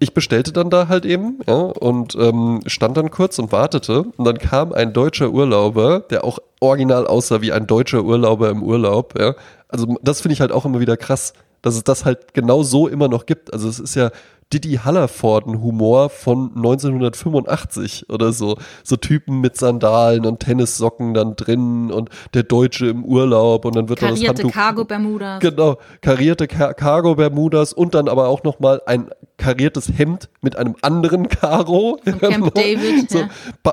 [0.00, 4.04] ich bestellte dann da halt eben ja, und ähm, stand dann kurz und wartete.
[4.16, 8.62] Und dann kam ein deutscher Urlauber, der auch original aussah wie ein deutscher Urlauber im
[8.62, 9.18] Urlaub.
[9.18, 9.34] Ja.
[9.68, 11.32] Also das finde ich halt auch immer wieder krass,
[11.62, 13.52] dass es das halt genau so immer noch gibt.
[13.52, 14.10] Also es ist ja
[14.52, 18.56] Didi Hallervorden-Humor von 1985 oder so.
[18.82, 23.88] So Typen mit Sandalen und Tennissocken dann drin und der Deutsche im Urlaub und dann
[23.88, 24.52] wird karierte dann das Handtuch.
[24.54, 25.40] Cargo Bermudas.
[25.40, 30.76] Genau, karierte Car Cargo Bermudas und dann aber auch nochmal ein kariertes Hemd mit einem
[30.82, 31.98] anderen Karo.
[32.04, 33.10] Von Camp David.
[33.10, 33.28] So ja.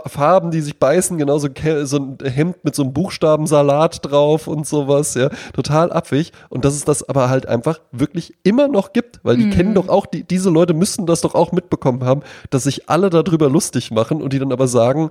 [0.05, 1.49] Farben, die sich beißen, genauso
[1.84, 5.30] so ein Hemd mit so einem Buchstabensalat drauf und sowas, ja.
[5.53, 6.32] Total abweg.
[6.49, 9.51] Und dass es das aber halt einfach wirklich immer noch gibt, weil die mm.
[9.51, 13.09] kennen doch auch, die, diese Leute müssten das doch auch mitbekommen haben, dass sich alle
[13.09, 15.09] darüber lustig machen und die dann aber sagen,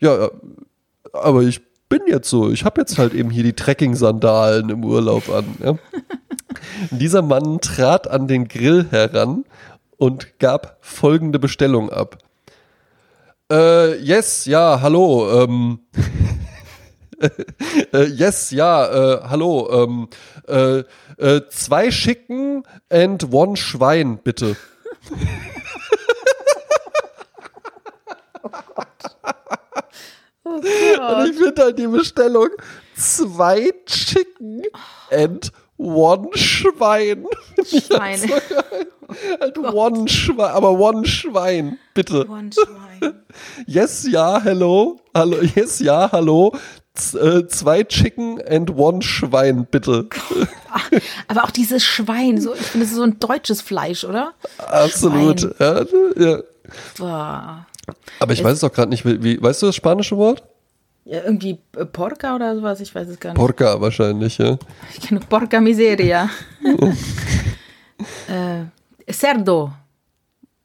[0.00, 0.30] ja,
[1.12, 5.28] aber ich bin jetzt so, ich habe jetzt halt eben hier die Trekking-Sandalen im Urlaub
[5.28, 5.44] an.
[5.62, 5.74] Ja.
[6.90, 9.44] Dieser Mann trat an den Grill heran
[9.98, 12.18] und gab folgende Bestellung ab.
[13.50, 15.44] Äh, yes, ja, hallo.
[15.44, 15.80] Ähm,
[17.92, 19.68] äh, yes, ja, äh, hallo.
[19.70, 20.08] Ähm,
[20.48, 20.82] äh,
[21.18, 24.56] äh, zwei Schicken and one Schwein, bitte.
[25.12, 25.18] Oh.
[30.44, 30.50] Oh.
[30.50, 32.48] Und ich finde halt die Bestellung
[32.96, 34.62] zwei Chicken
[35.10, 37.26] and One Schwein.
[37.64, 38.30] Schwein.
[39.40, 42.28] halt oh One Schwein, aber One Schwein, bitte.
[42.28, 43.22] One Schwein.
[43.66, 45.00] Yes, ja, hello.
[45.14, 46.52] Hallo, yes, ja, hallo.
[46.94, 50.08] Z äh, zwei Chicken and one Schwein, bitte.
[51.28, 54.34] Aber auch dieses Schwein, so, ich finde, das ist so ein deutsches Fleisch, oder?
[54.58, 55.84] Absolut, ja,
[56.16, 56.38] ja.
[56.98, 57.66] Boah.
[58.18, 60.42] Aber ich es weiß es doch gerade nicht, wie, weißt du das spanische Wort?
[61.04, 63.38] Ja, irgendwie äh, Porca oder sowas, ich weiß es gar nicht.
[63.38, 64.58] Porca wahrscheinlich, ja.
[64.92, 66.28] Ich kenne Porca Miseria.
[68.28, 68.64] äh,
[69.10, 69.72] Cerdo.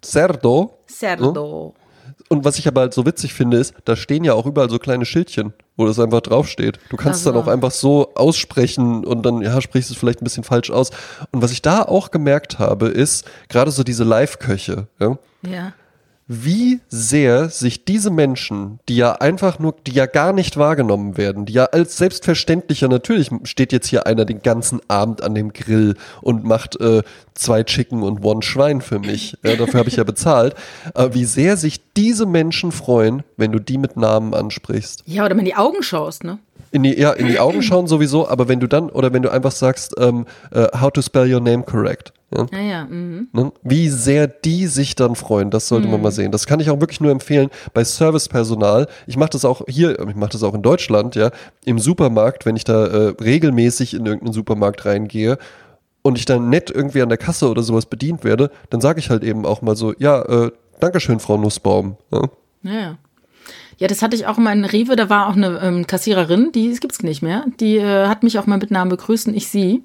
[0.04, 0.78] Cerdo?
[0.88, 1.74] Cerdo.
[2.30, 4.80] Und was ich aber halt so witzig finde, ist, da stehen ja auch überall so
[4.80, 6.80] kleine Schildchen, wo das einfach draufsteht.
[6.90, 7.32] Du kannst also.
[7.32, 10.70] dann auch einfach so aussprechen und dann, ja, sprichst du es vielleicht ein bisschen falsch
[10.70, 10.92] aus.
[11.32, 15.18] Und was ich da auch gemerkt habe, ist, gerade so diese Live-Köche, ja.
[15.48, 15.74] Ja
[16.28, 21.46] wie sehr sich diese Menschen, die ja einfach nur, die ja gar nicht wahrgenommen werden,
[21.46, 25.96] die ja als selbstverständlicher, natürlich steht jetzt hier einer den ganzen Abend an dem Grill
[26.22, 27.04] und macht äh,
[27.34, 30.56] zwei Chicken und one Schwein für mich, ja, dafür habe ich ja bezahlt,
[30.96, 35.04] äh, wie sehr sich diese Menschen freuen, wenn du die mit Namen ansprichst.
[35.06, 36.40] Ja, oder wenn die Augen schaust, ne?
[36.72, 39.32] In die, ja, in die Augen schauen sowieso, aber wenn du dann, oder wenn du
[39.32, 42.14] einfach sagst, ähm, uh, how to spell your name correct.
[42.36, 42.60] Ja, ja.
[42.60, 43.30] ja mhm.
[43.32, 43.52] Ne?
[43.64, 45.94] Wie sehr die sich dann freuen, das sollte mhm.
[45.94, 46.32] man mal sehen.
[46.32, 48.88] Das kann ich auch wirklich nur empfehlen bei Servicepersonal.
[49.06, 51.32] Ich mache das auch hier, ich mache das auch in Deutschland, ja,
[51.66, 55.38] im Supermarkt, wenn ich da äh, regelmäßig in irgendeinen Supermarkt reingehe
[56.02, 59.10] und ich dann nett irgendwie an der Kasse oder sowas bedient werde, dann sage ich
[59.10, 61.98] halt eben auch mal so, ja, äh, Dankeschön, Frau Nussbaum.
[62.12, 62.22] Ja.
[62.64, 62.98] ja.
[63.78, 66.72] Ja, das hatte ich auch immer in Rewe, da war auch eine ähm, Kassiererin, die
[66.80, 67.46] gibt's nicht mehr.
[67.60, 69.84] Die äh, hat mich auch mal mit Namen begrüßt und ich sie.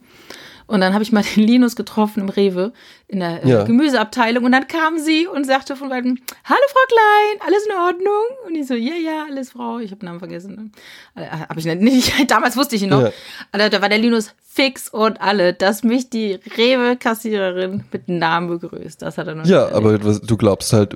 [0.66, 2.72] Und dann habe ich mal den Linus getroffen im Rewe
[3.07, 3.64] in der äh, ja.
[3.64, 8.24] Gemüseabteilung und dann kam sie und sagte von weitem, hallo Frau Klein, alles in Ordnung?
[8.47, 10.72] Und ich so, ja, ja, alles Frau, ich habe Namen vergessen.
[11.14, 13.03] Äh, hab ich nicht, damals wusste ich ihn noch.
[13.03, 13.12] Ja.
[13.51, 19.00] Also, da war der Linus fix und alle, dass mich die Rewe-Kassiererin mit Namen begrüßt.
[19.00, 20.94] Das hat er noch Ja, aber du glaubst halt,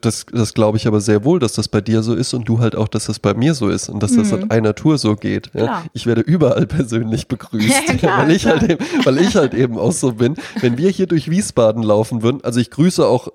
[0.00, 2.58] das, das glaube ich aber sehr wohl, dass das bei dir so ist und du
[2.58, 4.44] halt auch, dass das bei mir so ist und dass das mhm.
[4.44, 5.50] an einer Tour so geht.
[5.52, 5.84] Ja?
[5.92, 9.78] Ich werde überall persönlich begrüßt, ja, klar, weil, ich halt eben, weil ich halt eben
[9.78, 10.36] auch so bin.
[10.60, 13.28] Wenn wir hier durch Wiesbaden laufen würden, also ich grüße auch,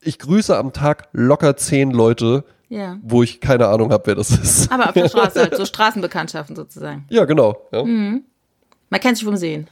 [0.00, 2.98] ich grüße am Tag locker zehn Leute, ja.
[3.02, 4.72] wo ich keine Ahnung habe, wer das ist.
[4.72, 7.06] Aber auf der Straße halt, so Straßenbekanntschaften sozusagen.
[7.10, 7.56] Ja, genau.
[7.72, 7.84] Ja.
[7.84, 8.24] Mhm.
[8.90, 9.68] Man kennt sich vom Sehen.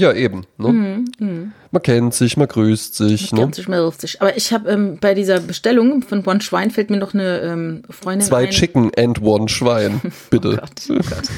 [0.00, 0.46] Ja, eben.
[0.56, 0.68] Ne?
[0.68, 1.52] Mhm, mh.
[1.70, 3.32] Man kennt sich, man grüßt sich.
[3.32, 3.44] Man ne?
[3.44, 4.20] kennt sich, man ruft sich.
[4.20, 7.82] Aber ich habe ähm, bei dieser Bestellung von One Schwein fällt mir noch eine ähm,
[7.90, 8.50] Freundin Zwei ein.
[8.50, 10.48] Chicken and One Schwein, bitte.
[10.48, 11.28] oh Gott, oh Gott.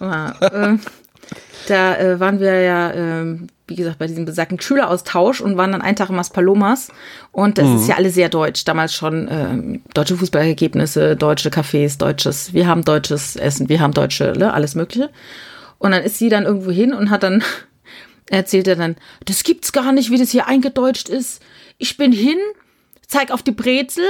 [0.00, 0.78] wow, äh,
[1.68, 5.80] da äh, waren wir ja, äh, wie gesagt, bei diesem besagten Schüleraustausch und waren dann
[5.80, 6.88] einen Tag in Maspalomas.
[7.32, 7.76] Und das mhm.
[7.76, 8.64] ist ja alles sehr deutsch.
[8.64, 14.34] Damals schon äh, deutsche Fußballergebnisse, deutsche Cafés, deutsches, wir haben deutsches Essen, wir haben deutsche,
[14.36, 15.10] ne, alles Mögliche.
[15.84, 17.44] Und dann ist sie dann irgendwo hin und hat dann,
[18.30, 21.42] erzählt er dann, das gibt's gar nicht, wie das hier eingedeutscht ist.
[21.76, 22.38] Ich bin hin,
[23.06, 24.06] zeig auf die Brezel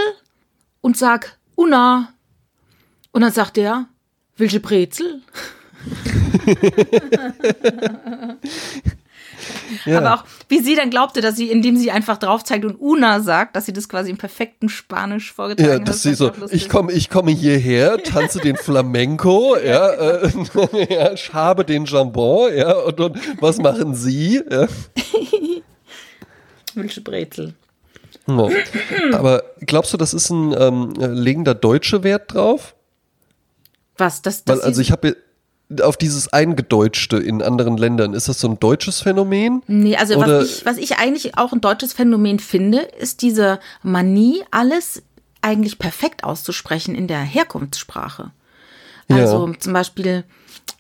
[0.83, 2.15] und sag, Una.
[3.11, 3.89] Und dann sagt er,
[4.37, 5.21] welche Brezel?
[9.87, 9.99] Ja.
[9.99, 13.21] Aber auch, wie sie dann glaubte, dass sie, indem sie einfach drauf zeigt und Una
[13.21, 15.79] sagt, dass sie das quasi im perfekten Spanisch vorgetragen hat.
[15.81, 20.31] Ja, dass sie so, ich komme, ich komme hierher, tanze den Flamenco, ja, äh,
[20.89, 24.43] ja, habe den Jambon, ja, und, und was machen sie?
[24.51, 24.69] Ja.
[26.75, 27.55] Wünsche Brezel.
[28.27, 28.51] No.
[29.13, 32.75] Aber glaubst du, das ist ein ähm, legender deutsche Wert drauf?
[33.97, 34.23] Was?
[34.23, 35.17] Das, das Weil, also ich habe
[35.83, 38.15] auf dieses Eingedeutschte in anderen Ländern.
[38.15, 39.63] Ist das so ein deutsches Phänomen?
[39.67, 44.43] Nee, also was ich, was ich eigentlich auch ein deutsches Phänomen finde, ist diese Manie,
[44.51, 45.03] alles
[45.43, 48.31] eigentlich perfekt auszusprechen in der Herkunftssprache.
[49.09, 49.59] Also ja.
[49.59, 50.25] zum Beispiel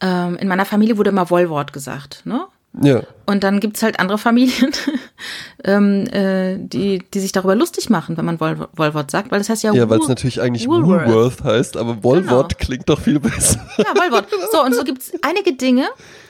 [0.00, 2.46] ähm, in meiner Familie wurde immer Wollwort gesagt, ne?
[2.82, 3.02] Ja.
[3.26, 4.72] Und dann gibt es halt andere Familien,
[5.64, 9.48] ähm, äh, die, die sich darüber lustig machen, wenn man Woll Wollwort sagt, weil das
[9.48, 11.06] heißt ja Ja, weil es natürlich eigentlich Woolworth.
[11.06, 12.66] Woolworth heißt, aber Wollwort genau.
[12.66, 13.64] klingt doch viel besser.
[13.78, 14.26] Ja, Wollwort.
[14.50, 15.86] So, und so gibt es einige Dinge,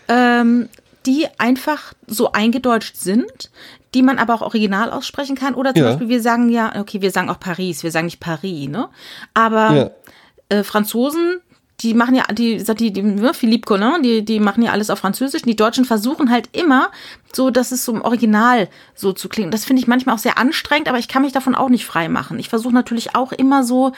[0.08, 0.68] ähm,
[1.06, 3.50] die einfach so eingedeutscht sind,
[3.94, 5.54] die man aber auch original aussprechen kann.
[5.54, 5.90] Oder zum ja.
[5.90, 8.88] Beispiel, wir sagen ja, okay, wir sagen auch Paris, wir sagen nicht Paris, ne?
[9.32, 9.90] Aber ja.
[10.58, 11.40] äh, Franzosen
[11.84, 15.00] die machen ja, die, die, die ne, Philippe Collin, die, die machen ja alles auf
[15.00, 15.42] Französisch.
[15.42, 16.90] Die Deutschen versuchen halt immer,
[17.30, 19.50] so dass es so im Original so zu klingen.
[19.50, 22.08] Das finde ich manchmal auch sehr anstrengend, aber ich kann mich davon auch nicht frei
[22.08, 22.38] machen.
[22.38, 23.92] Ich versuche natürlich auch immer so,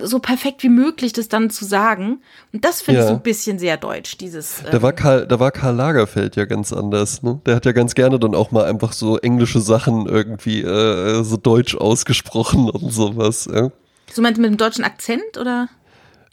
[0.00, 2.22] so perfekt wie möglich das dann zu sagen.
[2.54, 3.04] Und das finde ja.
[3.04, 4.62] ich so ein bisschen sehr deutsch, dieses.
[4.70, 7.40] da war ähm, Karl, da war Karl Lagerfeld ja ganz anders, ne?
[7.44, 11.36] Der hat ja ganz gerne dann auch mal einfach so englische Sachen irgendwie äh, so
[11.36, 13.70] deutsch ausgesprochen und sowas, ja.
[14.12, 15.68] So meinst du mit dem deutschen Akzent oder?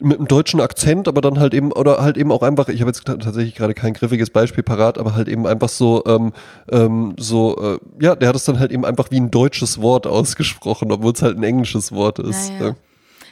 [0.00, 2.90] Mit einem deutschen Akzent, aber dann halt eben, oder halt eben auch einfach, ich habe
[2.90, 6.32] jetzt tatsächlich gerade kein griffiges Beispiel parat, aber halt eben einfach so, ähm,
[6.70, 10.06] ähm, so, äh, ja, der hat es dann halt eben einfach wie ein deutsches Wort
[10.06, 12.50] ausgesprochen, obwohl es halt ein englisches Wort ist.
[12.50, 12.76] Ja, ja.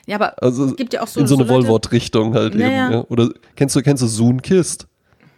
[0.07, 0.17] ja.
[0.17, 1.21] aber also es gibt ja auch so.
[1.21, 3.05] In so eine so Wollwortrichtung halt ja, eben, ja.
[3.09, 4.87] Oder kennst du, kennst du Soon Kist?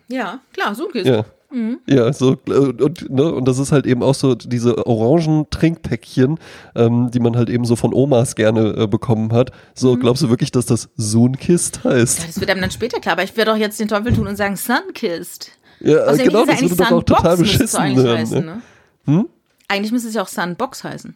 [0.09, 1.07] Ja, klar, Soon Kist.
[1.07, 1.24] Ja.
[1.51, 1.79] Mhm.
[1.89, 6.39] Ja, so, und, ne, und das ist halt eben auch so diese orangen Trinkpäckchen,
[6.75, 9.53] ähm, die man halt eben so von Omas gerne äh, bekommen hat.
[9.75, 10.01] So, mhm.
[10.01, 12.19] glaubst du wirklich, dass das Sunkist heißt?
[12.21, 14.27] Ja, das wird einem dann später klar, aber ich werde doch jetzt den Teufel tun
[14.27, 15.53] und sagen Sunkist.
[15.81, 18.63] Ja, Außerdem genau, das würde doch auch total beschissen eigentlich hören, heißen, ne?
[19.05, 19.29] Hm?
[19.69, 21.15] Eigentlich müsste es ja auch Sunbox heißen.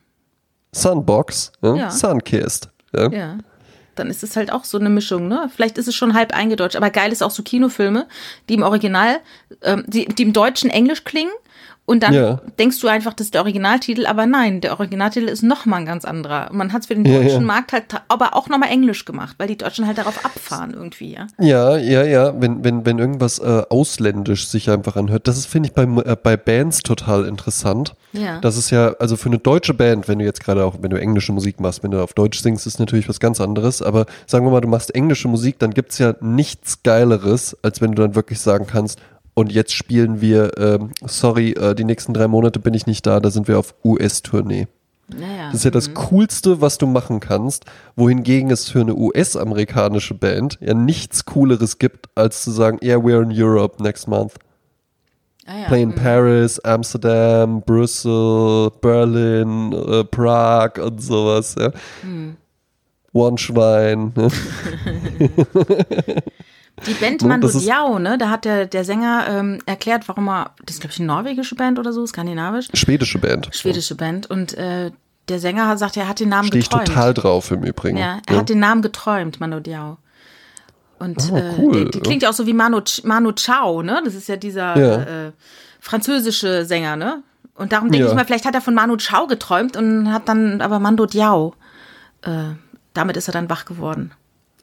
[0.72, 1.52] Sunbox?
[1.62, 1.74] Ja?
[1.74, 1.90] ja.
[1.90, 2.68] Sunkist.
[2.94, 3.10] Ja.
[3.10, 3.38] ja
[3.94, 5.50] dann ist es halt auch so eine Mischung, ne?
[5.54, 8.06] Vielleicht ist es schon halb eingedeutscht, aber geil ist auch so Kinofilme,
[8.48, 9.20] die im Original,
[9.62, 11.32] ähm, die, die im Deutschen Englisch klingen
[11.90, 12.40] und dann ja.
[12.56, 16.04] denkst du einfach, das ist der Originaltitel, aber nein, der Originaltitel ist nochmal ein ganz
[16.04, 16.48] anderer.
[16.52, 17.40] Man hat es für den deutschen ja, ja.
[17.40, 21.26] Markt halt aber auch nochmal Englisch gemacht, weil die Deutschen halt darauf abfahren irgendwie, ja.
[21.40, 22.40] Ja, ja, ja.
[22.40, 26.14] Wenn, wenn, wenn irgendwas äh, ausländisch sich einfach anhört, das ist, finde ich, bei, äh,
[26.14, 27.96] bei Bands total interessant.
[28.12, 28.38] Ja.
[28.38, 30.96] Das ist ja, also für eine deutsche Band, wenn du jetzt gerade auch, wenn du
[30.96, 33.82] englische Musik machst, wenn du auf Deutsch singst, ist natürlich was ganz anderes.
[33.82, 37.80] Aber sagen wir mal, du machst englische Musik, dann gibt es ja nichts Geileres, als
[37.80, 39.00] wenn du dann wirklich sagen kannst,
[39.34, 43.20] und jetzt spielen wir, ähm, sorry, äh, die nächsten drei Monate bin ich nicht da,
[43.20, 44.66] da sind wir auf US-Tournee.
[45.08, 45.46] Naja.
[45.46, 45.94] Das ist ja das mhm.
[45.94, 47.64] Coolste, was du machen kannst,
[47.96, 53.22] wohingegen es für eine US-amerikanische Band ja nichts Cooleres gibt, als zu sagen, yeah, we're
[53.22, 54.34] in Europe next month.
[55.46, 55.66] Ah, ja.
[55.66, 55.94] Play in mhm.
[55.96, 61.56] Paris, Amsterdam, Brüssel, Berlin, äh, Prag und sowas.
[61.58, 61.72] Ja.
[62.02, 62.36] Mhm.
[63.12, 64.12] One Schwein.
[64.14, 64.28] Ne?
[66.86, 68.16] Die Band Mando Diao, ne?
[68.16, 71.54] Da hat der, der Sänger ähm, erklärt, warum er, das ist glaube ich eine norwegische
[71.54, 72.68] Band oder so, skandinavisch.
[72.72, 73.48] Schwedische Band.
[73.52, 74.30] Schwedische Band.
[74.30, 74.90] Und äh,
[75.28, 76.88] der Sänger hat sagt, er hat den Namen Steh geträumt.
[76.88, 77.98] ich total drauf im Übrigen.
[77.98, 78.40] Ja, er ja.
[78.40, 79.98] hat den Namen geträumt, Mando Diao.
[80.98, 81.76] Und oh, cool.
[81.76, 84.02] äh, die, die, klingt ja auch so wie Manu, Manu Chao, ne?
[84.04, 85.26] Das ist ja dieser ja.
[85.26, 85.32] Äh,
[85.80, 87.22] französische Sänger, ne?
[87.54, 88.10] Und darum denke ja.
[88.10, 91.54] ich mal, vielleicht hat er von Manu Chao geträumt und hat dann aber Mando Diao.
[92.22, 92.54] Äh,
[92.92, 94.12] damit ist er dann wach geworden.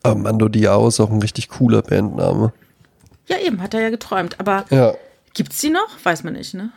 [0.07, 2.53] Aber Mando Diao ist auch ein richtig cooler Bandname.
[3.27, 4.39] Ja, eben, hat er ja geträumt.
[4.39, 4.93] Aber ja.
[5.33, 5.89] gibt's die noch?
[6.03, 6.71] Weiß man nicht, ne?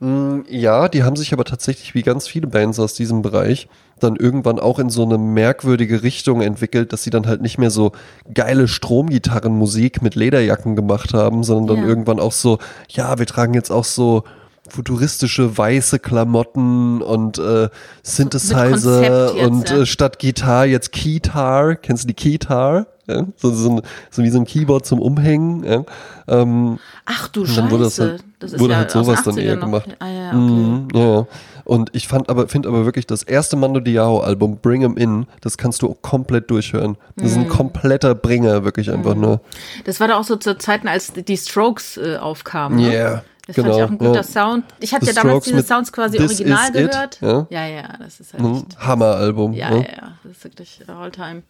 [0.00, 4.16] Mm, ja, die haben sich aber tatsächlich wie ganz viele Bands aus diesem Bereich dann
[4.16, 7.92] irgendwann auch in so eine merkwürdige Richtung entwickelt, dass sie dann halt nicht mehr so
[8.32, 11.90] geile Stromgitarrenmusik mit Lederjacken gemacht haben, sondern dann ja.
[11.90, 12.58] irgendwann auch so,
[12.88, 14.24] ja, wir tragen jetzt auch so
[14.70, 17.68] futuristische weiße Klamotten und äh,
[18.02, 21.76] Synthesizer jetzt, und äh, statt Gitarre jetzt Keytar.
[21.76, 22.86] Kennst du die Keytar?
[23.10, 23.26] Ja?
[23.36, 25.64] So, so, so, wie so ein Keyboard zum Umhängen.
[25.64, 25.84] Ja?
[26.28, 27.70] Ähm, Ach du Scheiße.
[27.70, 29.64] Wurde, das halt, das wurde ja halt sowas dann eher noch.
[29.64, 29.96] gemacht.
[29.98, 30.38] Ah, ja, okay.
[30.38, 31.26] mm, ja.
[31.64, 35.26] Und ich fand aber, finde aber wirklich das erste Mando Diao Album, Bring 'em In,
[35.40, 36.96] das kannst du komplett durchhören.
[37.16, 37.26] Das mm.
[37.26, 37.48] ist ein mhm.
[37.48, 39.20] kompletter Bringer, wirklich einfach mm.
[39.20, 39.40] nur.
[39.84, 42.78] Das war da auch so zu Zeiten, als die Strokes äh, aufkamen.
[42.78, 42.88] Ja.
[42.88, 42.94] Ne?
[42.94, 43.24] Yeah.
[43.46, 44.22] Das genau, fand ich auch ein guter ja.
[44.22, 44.64] Sound.
[44.78, 47.16] Ich hatte ja damals diese Sounds quasi original gehört.
[47.16, 47.46] It, ja?
[47.50, 49.54] ja, ja, das ist halt ein Hammeralbum.
[49.54, 51.42] Ja, ja, ja, das ist wirklich Alltime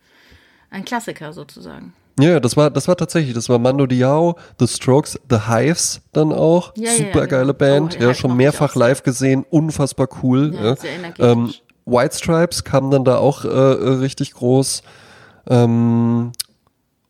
[0.71, 1.93] ein Klassiker sozusagen.
[2.18, 6.33] Ja, das war, das war tatsächlich, das war Mando Diao, The Strokes, The Hives dann
[6.33, 6.73] auch.
[6.77, 7.97] Ja, Super geile ja, Band.
[7.99, 10.55] Oh, ja, schon mehrfach live gesehen, unfassbar cool.
[10.55, 11.53] Ja, Sehr ähm,
[11.87, 14.83] White Stripes kam dann da auch äh, richtig groß.
[15.49, 16.33] Ähm,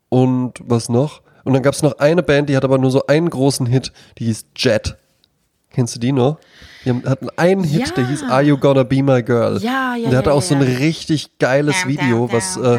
[0.09, 1.23] und was noch?
[1.45, 3.93] Und dann gab es noch eine Band, die hat aber nur so einen großen Hit,
[4.19, 4.97] die hieß Jet.
[5.71, 6.39] Kennst du die noch?
[6.85, 7.95] Die hatten einen Hit, ja.
[7.95, 9.59] der hieß Are You Gonna Be My Girl?
[9.63, 10.09] Ja, ja.
[10.11, 12.79] der hatte ja, auch so ein richtig geiles Video, was äh,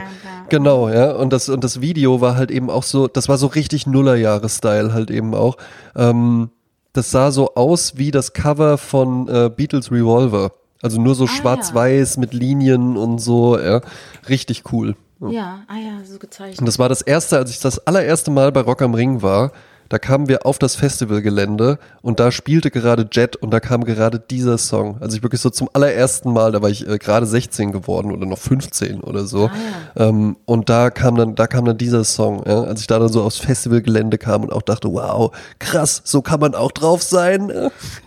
[0.49, 1.11] genau, ja.
[1.11, 4.93] Und das und das Video war halt eben auch so, das war so richtig Nullerjahre-Style
[4.93, 5.57] halt eben auch.
[5.95, 6.49] Ähm,
[6.93, 10.51] das sah so aus wie das Cover von äh, Beatles Revolver.
[10.81, 13.81] Also nur so ah, schwarz-weiß mit Linien und so, ja.
[14.27, 14.95] Richtig cool.
[15.29, 16.59] Ja, ah ja, so gezeichnet.
[16.59, 19.51] Und das war das erste, als ich das allererste Mal bei Rock am Ring war.
[19.91, 24.21] Da kamen wir auf das Festivalgelände und da spielte gerade Jet und da kam gerade
[24.21, 24.95] dieser Song.
[25.01, 28.25] Also ich wirklich so zum allerersten Mal, da war ich äh, gerade 16 geworden oder
[28.25, 29.47] noch 15 oder so.
[29.47, 29.51] Ah,
[29.97, 30.07] ja.
[30.07, 33.09] ähm, und da kam dann, da kam dann dieser Song, ja, als ich da dann
[33.09, 37.51] so aufs Festivalgelände kam und auch dachte, wow, krass, so kann man auch drauf sein.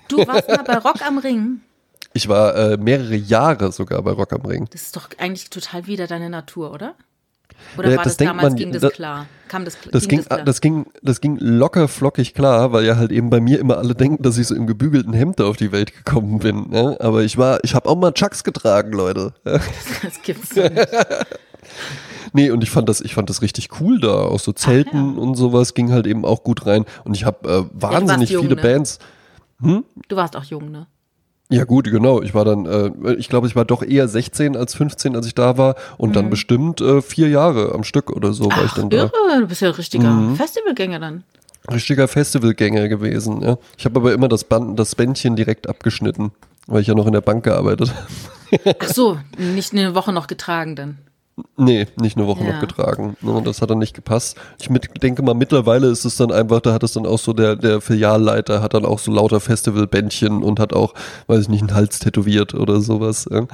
[0.08, 1.60] Du warst mal bei Rock am Ring.
[2.14, 4.66] Ich war äh, mehrere Jahre sogar bei Rock am Ring.
[4.70, 6.94] Das ist doch eigentlich total wieder deine Natur, oder?
[7.76, 9.26] Oder ja, war das, das damals, man, ging das, das, klar?
[9.48, 12.96] Kam das, das ging, ging das, das, ging, das ging locker flockig klar, weil ja
[12.96, 15.72] halt eben bei mir immer alle denken, dass ich so im gebügelten Hemd auf die
[15.72, 16.70] Welt gekommen bin.
[16.70, 16.96] Ne?
[17.00, 19.32] Aber ich war, ich habe auch mal Chucks getragen, Leute.
[19.44, 20.74] Das gibt's so nicht.
[22.32, 24.12] Nee, und ich fand das, ich fand das richtig cool da.
[24.12, 25.22] Auch so Zelten ja.
[25.22, 26.84] und sowas ging halt eben auch gut rein.
[27.04, 28.62] Und ich habe äh, wahnsinnig ja, jung, viele ne?
[28.62, 28.98] Bands.
[29.60, 29.84] Hm?
[30.08, 30.88] Du warst auch jung, ne?
[31.50, 32.22] Ja gut, genau.
[32.22, 35.34] Ich war dann, äh, ich glaube, ich war doch eher 16 als 15, als ich
[35.34, 36.14] da war und mhm.
[36.14, 39.12] dann bestimmt äh, vier Jahre am Stück oder so Ach, war ich dann irre.
[39.28, 39.40] da.
[39.40, 40.36] Du bist ja ein richtiger mhm.
[40.36, 41.24] Festivalgänger dann.
[41.70, 43.58] Richtiger Festivalgänger gewesen, ja.
[43.76, 46.32] Ich habe aber immer das, Band, das Bändchen direkt abgeschnitten,
[46.66, 47.92] weil ich ja noch in der Bank gearbeitet
[48.54, 48.76] habe.
[48.80, 50.98] Ach so, nicht eine Woche noch getragen dann.
[51.56, 52.52] Nee, nicht eine Woche ja.
[52.52, 53.16] noch getragen.
[53.20, 54.36] Ne, das hat dann nicht gepasst.
[54.60, 57.32] Ich mit, denke mal, mittlerweile ist es dann einfach, da hat es dann auch so,
[57.32, 60.94] der, der Filialleiter hat dann auch so lauter Festivalbändchen und hat auch,
[61.26, 63.28] weiß ich nicht, einen Hals tätowiert oder sowas.
[63.30, 63.46] Ja.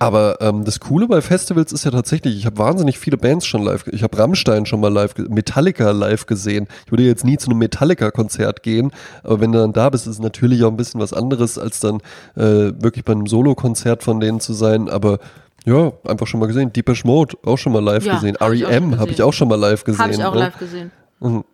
[0.00, 3.62] Aber ähm, das Coole bei Festivals ist ja tatsächlich, ich habe wahnsinnig viele Bands schon
[3.62, 6.66] live, ich habe Rammstein schon mal live, Metallica live gesehen.
[6.84, 10.14] Ich würde jetzt nie zu einem Metallica-Konzert gehen, aber wenn du dann da bist, ist
[10.14, 12.00] es natürlich auch ein bisschen was anderes, als dann
[12.36, 15.20] äh, wirklich bei einem Solo-Konzert von denen zu sein, aber
[15.64, 16.72] ja, einfach schon mal gesehen.
[16.72, 18.36] Deepesh Mode auch schon mal live ja, gesehen.
[18.36, 20.02] REM habe ich auch schon mal live gesehen.
[20.02, 20.40] Habe ich auch ne?
[20.40, 20.90] live gesehen.
[21.20, 21.44] Mhm.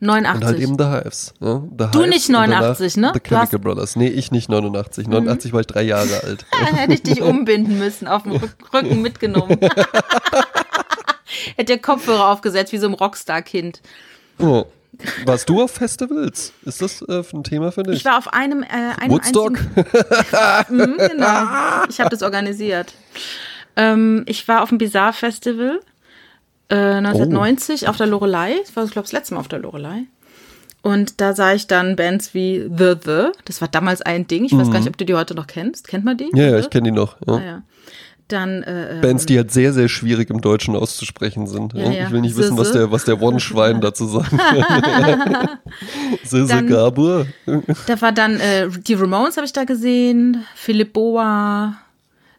[0.00, 0.40] 89.
[0.40, 1.34] Und halt eben The Hives.
[1.40, 1.68] Ne?
[1.70, 3.10] The du Hives nicht 89, ne?
[3.12, 3.96] The Chemical Brothers.
[3.96, 5.08] Nee, ich nicht 89.
[5.08, 5.54] 89 mhm.
[5.54, 6.46] war ich drei Jahre alt.
[6.50, 8.40] Hätte ich dich umbinden müssen, auf dem
[8.72, 9.58] Rücken mitgenommen.
[11.56, 13.82] Hätte der Kopfhörer aufgesetzt, wie so ein Rockstar-Kind.
[14.38, 14.66] Oh.
[15.24, 16.52] Warst du auf Festivals?
[16.64, 17.96] Ist das äh, ein Thema für dich?
[17.96, 19.52] Ich war auf einem, äh, einem Woodstock?
[20.70, 21.84] mhm, genau.
[21.88, 22.94] Ich habe das organisiert.
[23.76, 25.80] Ähm, ich war auf dem Bizarre Festival
[26.68, 27.90] äh, 1990 oh.
[27.90, 28.56] auf der Lorelei.
[28.60, 30.04] Das war, glaube ich, das letzte Mal auf der Lorelei.
[30.82, 33.28] Und da sah ich dann Bands wie The The.
[33.44, 34.44] Das war damals ein Ding.
[34.44, 34.72] Ich weiß mhm.
[34.72, 35.88] gar nicht, ob du die heute noch kennst.
[35.88, 36.30] Kennt man die?
[36.34, 37.16] Ja, ja ich kenne die noch.
[37.26, 37.34] Ja.
[37.34, 37.62] Ah, ja.
[38.28, 41.72] Dann, äh, Bands, die halt sehr, sehr schwierig im Deutschen auszusprechen sind.
[41.72, 42.04] Ja, ja.
[42.04, 42.48] Ich will nicht Sisse.
[42.48, 44.30] wissen, was der, was der One-Schwein dazu sagt.
[46.24, 47.26] Sisse Gabur.
[47.86, 51.78] Da war dann, äh, die Ramones habe ich da gesehen, Philipp Boa,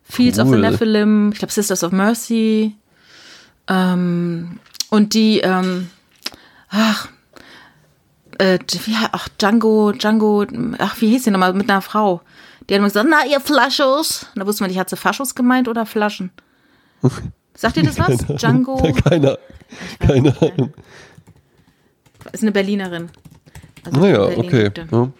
[0.04, 0.46] Fields cool.
[0.46, 2.76] of the Nephilim, ich glaube Sisters of Mercy.
[3.68, 4.60] Ähm,
[4.90, 5.90] und die, ähm,
[6.70, 7.08] ach,
[8.38, 10.46] äh, wie, ach, Django, Django,
[10.78, 12.22] ach, wie hieß die nochmal, mit einer Frau.
[12.70, 14.28] Die hat immer gesagt, na, ihr Flaschos.
[14.36, 16.30] Da wusste man nicht, hat sie Faschos gemeint oder Flaschen?
[17.56, 18.26] Sagt ihr das was?
[18.26, 18.94] Keine Django?
[19.04, 19.40] Keine,
[20.00, 20.74] keine Ahnung.
[22.32, 23.10] Ist eine Berlinerin.
[23.84, 24.72] Also naja, okay.
[24.92, 25.12] Ja.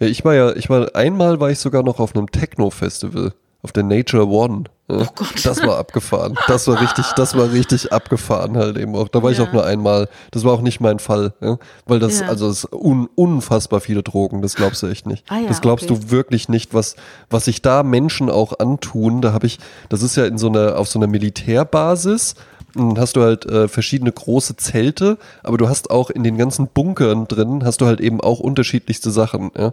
[0.00, 0.06] ja.
[0.06, 3.82] ich war ja, ich war, einmal war ich sogar noch auf einem Techno-Festival auf der
[3.82, 4.64] Nature One.
[4.88, 5.44] Oh Gott.
[5.44, 6.36] Das war abgefahren.
[6.48, 9.08] Das war richtig, das war richtig abgefahren halt eben auch.
[9.08, 9.36] Da war ja.
[9.36, 10.08] ich auch nur einmal.
[10.32, 11.58] Das war auch nicht mein Fall, ja?
[11.86, 12.28] weil das, ja.
[12.28, 14.42] also es un, unfassbar viele Drogen.
[14.42, 15.24] Das glaubst du echt nicht.
[15.28, 16.00] Ah, das glaubst okay.
[16.00, 16.96] du wirklich nicht, was,
[17.28, 19.20] was sich da Menschen auch antun.
[19.20, 19.58] Da habe ich,
[19.88, 22.34] das ist ja in so einer, auf so einer Militärbasis.
[22.76, 26.68] Und hast du halt äh, verschiedene große Zelte, aber du hast auch in den ganzen
[26.68, 29.50] Bunkern drin, hast du halt eben auch unterschiedlichste Sachen.
[29.58, 29.72] Ja?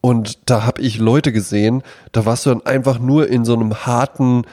[0.00, 1.82] Und da habe ich Leute gesehen,
[2.12, 4.46] da warst du dann einfach nur in so einem harten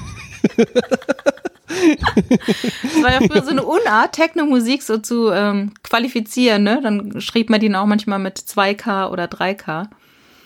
[1.68, 6.80] das war ja früher so eine Unart, Techno-Musik so zu ähm, qualifizieren, ne?
[6.82, 9.89] Dann schrieb man den auch manchmal mit 2K oder 3K.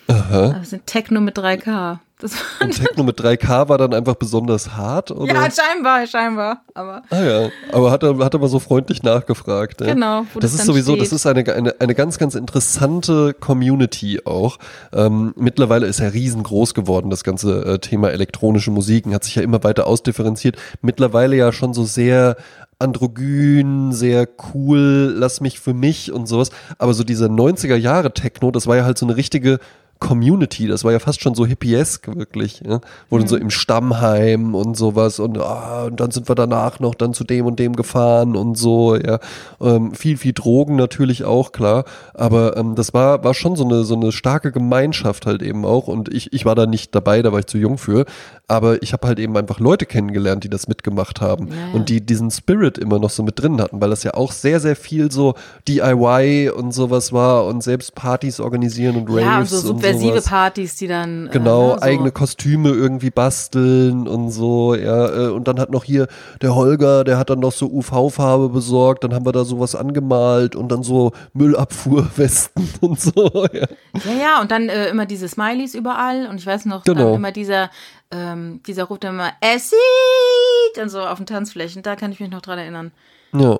[0.07, 0.55] Aha.
[0.59, 1.99] Also Techno mit 3K.
[2.23, 5.11] Das und Techno mit 3K war dann einfach besonders hart?
[5.11, 5.33] Oder?
[5.33, 6.61] Ja, scheinbar, scheinbar.
[6.73, 9.81] Aber ah ja, aber hat er, hat er mal so freundlich nachgefragt.
[9.81, 9.93] Ja?
[9.93, 10.25] Genau.
[10.33, 11.01] Wo das, das ist sowieso, steht.
[11.03, 14.57] das ist eine, eine, eine ganz, ganz interessante Community auch.
[14.93, 19.41] Ähm, mittlerweile ist ja riesengroß geworden, das ganze äh, Thema elektronische Musiken, hat sich ja
[19.41, 20.55] immer weiter ausdifferenziert.
[20.81, 22.37] Mittlerweile ja schon so sehr
[22.79, 26.51] androgyn, sehr cool, lass mich für mich und sowas.
[26.77, 29.59] Aber so dieser 90er Jahre Techno, das war ja halt so eine richtige
[30.03, 32.81] Community, das war ja fast schon so hippiesk wirklich, ja?
[33.09, 33.27] wo mhm.
[33.27, 37.23] so im Stammheim und sowas und, ah, und dann sind wir danach noch dann zu
[37.23, 39.19] dem und dem gefahren und so, ja,
[39.61, 43.85] ähm, viel, viel Drogen natürlich auch, klar, aber ähm, das war, war schon so eine,
[43.85, 47.31] so eine starke Gemeinschaft halt eben auch und ich, ich war da nicht dabei, da
[47.31, 48.03] war ich zu jung für,
[48.49, 51.73] aber ich habe halt eben einfach Leute kennengelernt, die das mitgemacht haben ja, ja.
[51.73, 54.59] und die diesen Spirit immer noch so mit drin hatten, weil das ja auch sehr,
[54.59, 55.35] sehr viel so
[55.65, 60.25] DIY und sowas war und selbst Partys organisieren und Raves ja, so subversive sowas.
[60.25, 61.27] Partys, die dann.
[61.27, 61.81] Äh, genau, äh, so.
[61.81, 65.27] eigene Kostüme irgendwie basteln und so, ja.
[65.27, 66.07] Äh, und dann hat noch hier
[66.41, 70.55] der Holger, der hat dann noch so UV-Farbe besorgt, dann haben wir da sowas angemalt
[70.55, 73.67] und dann so Müllabfuhrwesten und so, ja.
[74.05, 77.15] Ja, ja, und dann äh, immer diese Smileys überall und ich weiß noch, genau.
[77.15, 77.69] immer dieser,
[78.11, 82.29] ähm, dieser ruft immer, es sieht und so auf den Tanzflächen, da kann ich mich
[82.29, 82.91] noch dran erinnern.
[83.33, 83.59] Ja.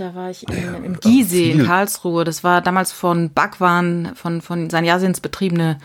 [0.00, 2.24] Da war ich in, im Giesee in Karlsruhe.
[2.24, 5.76] Das war damals von Backwaren, von, von Sanjasins betriebene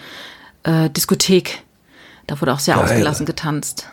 [0.64, 1.64] äh, Diskothek.
[2.26, 2.86] Da wurde auch sehr Geil.
[2.86, 3.90] ausgelassen getanzt.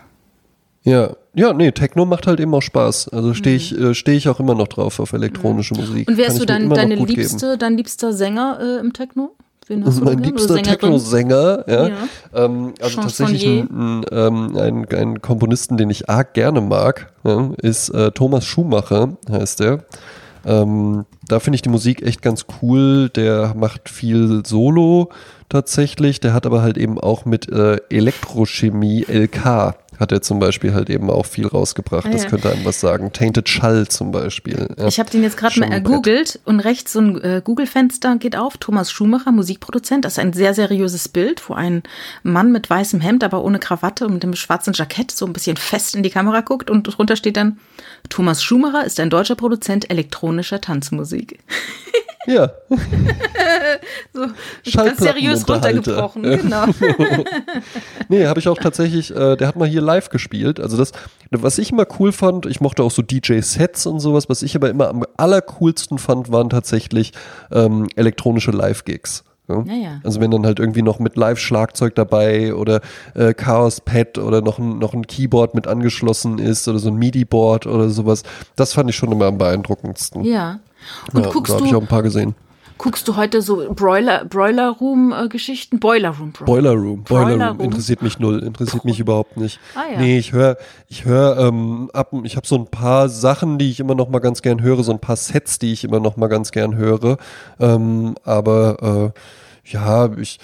[0.85, 3.09] Ja, ja, nee, Techno macht halt eben auch Spaß.
[3.09, 3.91] Also stehe ich, mhm.
[3.91, 5.81] äh, steh ich auch immer noch drauf auf elektronische mhm.
[5.81, 6.09] Musik.
[6.09, 9.35] Und wer ist du dein, deine liebste, dein liebster Sänger äh, im Techno?
[9.73, 11.89] Wen hast mein liebster Techno-Sänger, ja.
[11.89, 11.97] ja.
[12.35, 17.89] Ähm, also tatsächlich ein, ein, ein, ein, Komponisten, den ich arg gerne mag, ja, ist
[17.91, 19.85] äh, Thomas Schumacher, heißt der.
[20.45, 23.09] Ähm, da finde ich die Musik echt ganz cool.
[23.11, 25.11] Der macht viel Solo
[25.49, 26.21] tatsächlich.
[26.21, 30.91] Der hat aber halt eben auch mit äh, Elektrochemie LK hat er zum Beispiel halt
[30.91, 32.07] eben auch viel rausgebracht.
[32.07, 33.13] Ah, das könnte einem was sagen.
[33.13, 34.69] Tainted Schall zum Beispiel.
[34.79, 34.87] Ja.
[34.87, 38.57] Ich habe den jetzt gerade mal ergoogelt und rechts so ein äh, Google-Fenster geht auf.
[38.57, 40.05] Thomas Schumacher, Musikproduzent.
[40.05, 41.83] Das ist ein sehr seriöses Bild, wo ein
[42.23, 45.57] Mann mit weißem Hemd, aber ohne Krawatte und mit einem schwarzen Jackett so ein bisschen
[45.57, 47.59] fest in die Kamera guckt und drunter steht dann,
[48.09, 51.39] Thomas Schumacher ist ein deutscher Produzent elektronischer Tanzmusik.
[52.27, 52.53] Ja.
[54.13, 54.29] so
[54.73, 56.67] ganz seriös runtergebrochen, genau.
[58.09, 60.61] nee, habe ich auch tatsächlich, äh, der hat mal hier live gespielt.
[60.61, 60.93] Also das,
[61.31, 64.71] was ich immer cool fand, ich mochte auch so DJ-Sets und sowas, was ich aber
[64.71, 67.13] immer am allercoolsten fand, waren tatsächlich
[67.51, 69.25] ähm, elektronische Live-Gigs.
[69.49, 69.65] Ja?
[69.67, 70.01] Ja, ja.
[70.05, 72.81] Also wenn dann halt irgendwie noch mit Live-Schlagzeug dabei oder
[73.15, 77.67] äh, Chaos-Pad oder noch ein, noch ein Keyboard mit angeschlossen ist oder so ein MIDI-Board
[77.67, 78.23] oder sowas,
[78.57, 80.25] das fand ich schon immer am beeindruckendsten.
[80.25, 80.61] Ja.
[81.13, 82.35] Und guckst da habe ich auch ein paar gesehen.
[82.83, 85.79] Guckst du heute so Broiler, Broiler Room äh, Geschichten?
[85.79, 86.33] Boiler Room.
[86.33, 87.05] Broiler, Boiler Room.
[87.05, 87.61] Boiler, Boiler Room.
[87.61, 88.43] Interessiert mich null.
[88.43, 89.61] Interessiert mich überhaupt nicht.
[89.77, 90.01] Ah, ja.
[90.01, 90.57] Nee, ich höre,
[90.89, 94.19] ich höre, ähm, ab, ich habe so ein paar Sachen, die ich immer noch mal
[94.19, 97.19] ganz gern höre, so ein paar Sets, die ich immer noch mal ganz gern höre.
[97.61, 100.41] Ähm, aber äh, ja, ich,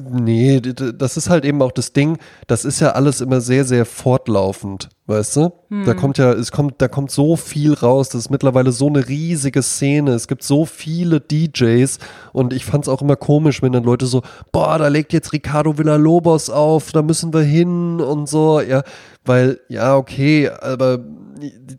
[0.00, 3.84] Nee, das ist halt eben auch das Ding, das ist ja alles immer sehr, sehr
[3.84, 5.52] fortlaufend, weißt du?
[5.70, 5.84] Hm.
[5.86, 9.08] Da kommt ja, es kommt, da kommt so viel raus, das ist mittlerweile so eine
[9.08, 11.98] riesige Szene, es gibt so viele DJs
[12.32, 14.22] und ich fand's auch immer komisch, wenn dann Leute so,
[14.52, 18.84] boah, da legt jetzt Ricardo Villalobos auf, da müssen wir hin und so, ja,
[19.28, 20.98] weil, ja, okay, aber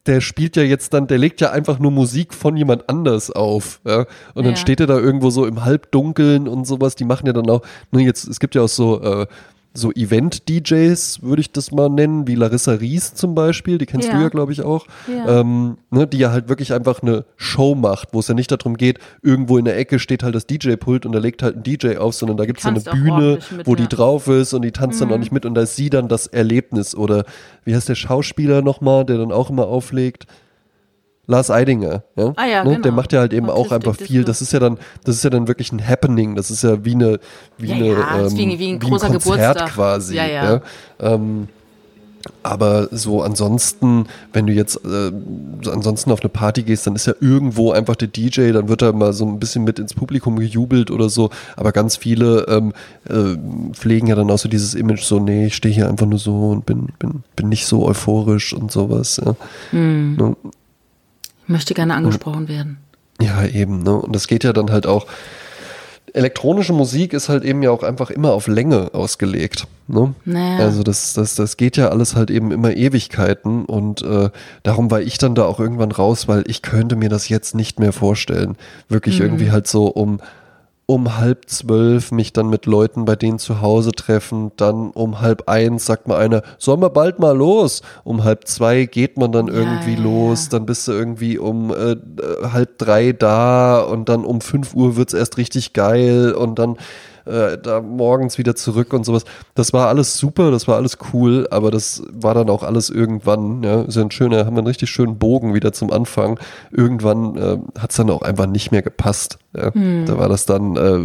[0.06, 3.82] der spielt ja jetzt dann, der legt ja einfach nur Musik von jemand anders auf,
[3.86, 4.06] ja.
[4.34, 7.50] Und dann steht er da irgendwo so im Halbdunkeln und sowas, die machen ja dann
[7.50, 9.28] auch, ne, jetzt, es gibt ja auch so, äh,
[9.74, 14.16] so Event-DJs, würde ich das mal nennen, wie Larissa Ries zum Beispiel, die kennst ja.
[14.16, 15.42] du ja, glaube ich, auch, ja.
[15.42, 18.78] Ähm, ne, die ja halt wirklich einfach eine Show macht, wo es ja nicht darum
[18.78, 21.98] geht, irgendwo in der Ecke steht halt das DJ-Pult und da legt halt ein DJ
[21.98, 23.78] auf, sondern da gibt es eine Bühne, mit, wo ja.
[23.78, 25.06] die drauf ist und die tanzt mhm.
[25.06, 27.26] dann auch nicht mit und da ist sie dann das Erlebnis oder
[27.64, 30.26] wie heißt der Schauspieler nochmal, der dann auch immer auflegt?
[31.30, 32.72] Lars Eidinger, ja, ah, ja ne?
[32.72, 32.82] genau.
[32.82, 34.24] der macht ja halt eben Autistic auch einfach viel.
[34.24, 36.36] Das ist ja dann, das ist ja dann wirklich ein Happening.
[36.36, 37.20] Das ist ja wie eine,
[37.60, 39.70] wie ja, eine, ja, ähm, wie, wie, ein, wie ein Konzert Geburtstag.
[39.70, 40.16] quasi.
[40.16, 40.62] Ja, ja.
[41.00, 41.48] Ähm,
[42.42, 45.12] aber so ansonsten, wenn du jetzt äh,
[45.70, 48.94] ansonsten auf eine Party gehst, dann ist ja irgendwo einfach der DJ, dann wird er
[48.94, 51.30] mal so ein bisschen mit ins Publikum gejubelt oder so.
[51.58, 52.74] Aber ganz viele ähm,
[53.08, 53.38] äh,
[53.74, 56.50] pflegen ja dann auch so dieses Image so, nee, ich stehe hier einfach nur so
[56.50, 59.22] und bin, bin, bin nicht so euphorisch und sowas.
[59.24, 59.36] Ja.
[59.70, 60.36] Hm.
[61.50, 62.78] Möchte gerne angesprochen werden.
[63.20, 63.84] Ja, eben.
[63.84, 63.96] Ne?
[63.96, 65.08] Und das geht ja dann halt auch.
[66.14, 69.68] Elektronische Musik ist halt eben ja auch einfach immer auf Länge ausgelegt.
[69.88, 70.16] Ne?
[70.26, 70.66] Naja.
[70.66, 74.30] Also das, das, das geht ja alles halt eben immer Ewigkeiten und äh,
[74.64, 77.80] darum war ich dann da auch irgendwann raus, weil ich könnte mir das jetzt nicht
[77.80, 78.56] mehr vorstellen.
[78.88, 79.26] Wirklich mhm.
[79.26, 80.20] irgendwie halt so um
[80.90, 84.52] um halb zwölf mich dann mit Leuten bei denen zu Hause treffen.
[84.58, 87.84] Dann um halb eins sagt mal einer, sollen wir bald mal los?
[88.04, 90.46] Um halb zwei geht man dann irgendwie ja, los.
[90.46, 90.58] Ja.
[90.58, 91.96] Dann bist du irgendwie um äh,
[92.52, 96.76] halb drei da und dann um fünf Uhr wird's erst richtig geil und dann
[97.30, 99.24] äh, da morgens wieder zurück und sowas.
[99.56, 103.64] Das war alles super, das war alles cool, aber das war dann auch alles irgendwann,
[103.64, 106.40] ja, ist ja ein schöner, haben wir einen richtig schönen Bogen wieder zum Anfang.
[106.72, 109.38] Irgendwann äh, hat es dann auch einfach nicht mehr gepasst.
[109.56, 109.74] Ja.
[109.74, 110.06] Hm.
[110.06, 111.00] Da war das dann, äh,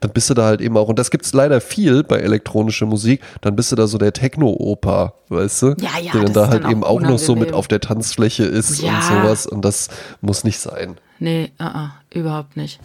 [0.00, 2.86] dann bist du da halt eben auch, und das gibt es leider viel bei elektronischer
[2.86, 5.66] Musik, dann bist du da so der Techno-Opa, weißt du?
[5.80, 8.80] Ja, ja, der dann da halt eben auch noch so mit auf der Tanzfläche ist
[8.80, 8.96] ja.
[8.96, 9.88] und sowas und das
[10.20, 10.96] muss nicht sein.
[11.18, 12.80] Nee, uh -uh, überhaupt nicht.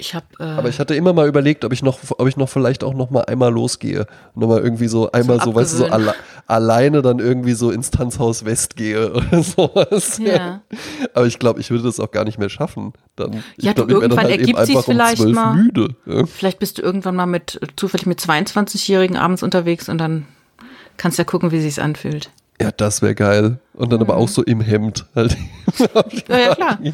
[0.00, 2.48] Ich hab, äh, Aber ich hatte immer mal überlegt, ob ich noch, ob ich noch
[2.48, 4.06] vielleicht auch noch mal einmal losgehe.
[4.34, 6.14] Und nochmal irgendwie so einmal so, so weißt du, so alle,
[6.46, 10.18] alleine dann irgendwie so ins Tanzhaus West gehe oder sowas.
[10.18, 10.62] Ja.
[11.12, 12.94] Aber ich glaube, ich würde das auch gar nicht mehr schaffen.
[13.16, 15.54] Dann, ja, glaub, du, irgendwann halt ergibt sich vielleicht um mal.
[15.54, 16.24] Müde, ja.
[16.24, 20.26] Vielleicht bist du irgendwann mal mit, zufällig mit 22-Jährigen abends unterwegs und dann
[20.96, 22.30] kannst du ja gucken, wie sich's anfühlt.
[22.58, 23.58] Ja, das wäre geil.
[23.74, 24.06] Und dann mhm.
[24.06, 25.36] aber auch so im Hemd halt.
[26.28, 26.78] ja, ja, klar.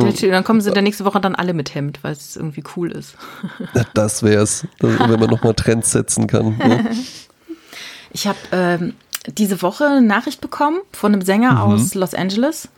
[0.00, 0.30] Hm.
[0.30, 3.16] Dann kommen sie der nächste Woche dann alle mit Hemd, weil es irgendwie cool ist.
[3.94, 6.56] Das wär's, wenn man nochmal Trends setzen kann.
[6.58, 6.80] Ja.
[8.12, 8.94] Ich habe ähm,
[9.28, 11.58] diese Woche eine Nachricht bekommen von einem Sänger mhm.
[11.58, 12.70] aus Los Angeles.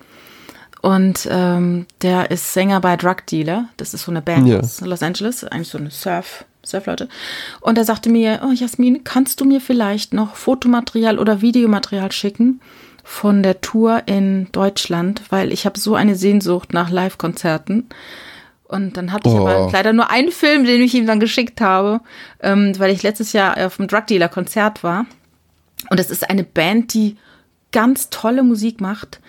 [0.81, 3.69] Und ähm, der ist Sänger bei Drug Dealer.
[3.77, 4.61] Das ist so eine Band ja.
[4.61, 7.09] aus Los Angeles, eigentlich so eine Surf, Surfleute.
[7.61, 12.61] Und er sagte mir, oh Jasmin, kannst du mir vielleicht noch Fotomaterial oder Videomaterial schicken?
[13.09, 17.89] Von der Tour in Deutschland, weil ich habe so eine Sehnsucht nach Live-Konzerten.
[18.65, 19.49] Und dann hatte ich oh.
[19.49, 22.03] aber leider nur einen Film, den ich ihm dann geschickt habe,
[22.41, 25.07] ähm, weil ich letztes Jahr auf dem Drug Dealer Konzert war.
[25.89, 27.17] Und das ist eine Band, die
[27.73, 29.21] ganz tolle Musik macht.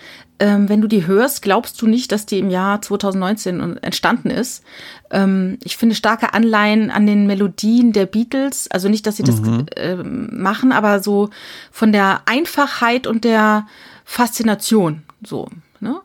[0.41, 4.63] Ähm, wenn du die hörst, glaubst du nicht, dass die im Jahr 2019 entstanden ist.
[5.11, 8.71] Ähm, ich finde starke Anleihen an den Melodien der Beatles.
[8.71, 9.65] Also nicht, dass sie das mhm.
[9.75, 11.29] äh, machen, aber so
[11.71, 13.67] von der Einfachheit und der
[14.05, 15.03] Faszination.
[15.21, 15.49] So,
[15.81, 15.99] ne?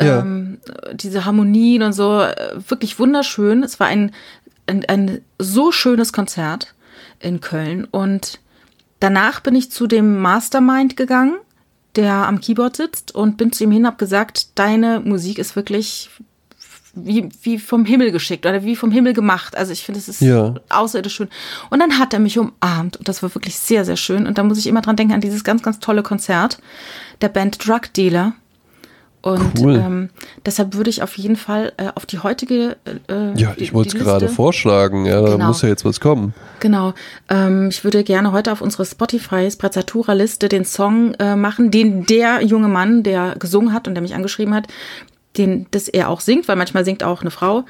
[0.00, 0.20] Ja.
[0.20, 0.58] Ähm,
[0.94, 3.62] diese Harmonien und so, äh, wirklich wunderschön.
[3.62, 4.12] Es war ein,
[4.66, 6.74] ein, ein so schönes Konzert
[7.20, 7.84] in Köln.
[7.84, 8.40] Und
[9.00, 11.34] danach bin ich zu dem Mastermind gegangen
[11.96, 16.10] der am Keyboard sitzt und bin zu ihm hin, habe gesagt, deine Musik ist wirklich
[16.94, 19.56] wie, wie vom Himmel geschickt oder wie vom Himmel gemacht.
[19.56, 20.54] Also ich finde, es ist ja.
[20.68, 21.28] außerirdisch schön.
[21.70, 24.26] Und dann hat er mich umarmt und das war wirklich sehr, sehr schön.
[24.26, 26.58] Und da muss ich immer dran denken an dieses ganz, ganz tolle Konzert
[27.20, 28.34] der Band Drug Dealer
[29.20, 29.74] und cool.
[29.74, 30.10] ähm,
[30.46, 32.76] deshalb würde ich auf jeden Fall äh, auf die heutige.
[33.08, 35.06] Äh, ja, ich wollte es gerade vorschlagen.
[35.06, 35.38] Ja, genau.
[35.38, 36.34] da muss ja jetzt was kommen.
[36.60, 36.94] Genau.
[37.28, 42.06] Ähm, ich würde gerne heute auf unsere Spotify Sprezzatura Liste den Song äh, machen, den
[42.06, 44.68] der junge Mann, der gesungen hat und der mich angeschrieben hat,
[45.36, 47.64] den, das er auch singt, weil manchmal singt auch eine Frau,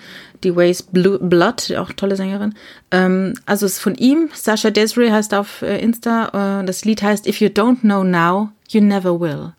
[0.44, 2.54] die Ways Blood, auch tolle Sängerin.
[2.90, 7.02] Ähm, also es ist von ihm, Sasha Desiree heißt auf äh, Insta, äh, das Lied
[7.02, 9.52] heißt If You Don't Know Now, You Never Will.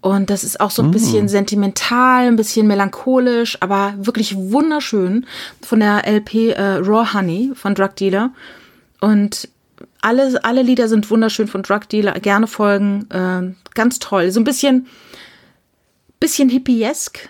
[0.00, 1.28] Und das ist auch so ein bisschen mm.
[1.28, 5.26] sentimental, ein bisschen melancholisch, aber wirklich wunderschön
[5.60, 8.30] von der LP äh, Raw Honey von Drug Dealer.
[9.00, 9.48] Und
[10.00, 14.30] alle, alle Lieder sind wunderschön von Drug Dealer, gerne folgen, äh, ganz toll.
[14.30, 14.86] So ein bisschen,
[16.20, 17.28] bisschen hippiesk,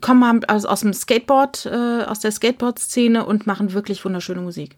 [0.00, 4.76] kommen aus, aus dem Skateboard, äh, aus der Skateboard-Szene und machen wirklich wunderschöne Musik.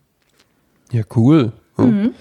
[0.92, 1.52] Ja, cool.
[1.76, 2.14] Mhm.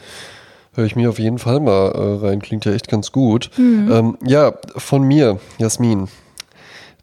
[0.79, 2.41] Höre ich mir auf jeden Fall mal äh, rein.
[2.41, 3.51] Klingt ja echt ganz gut.
[3.57, 3.91] Mhm.
[3.91, 6.07] Ähm, ja, von mir, Jasmin.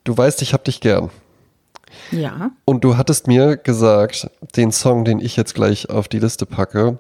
[0.03, 1.11] Du weißt, ich hab dich gern.
[2.11, 2.53] Ja.
[2.65, 6.97] Und du hattest mir gesagt, den Song, den ich jetzt gleich auf die Liste packe,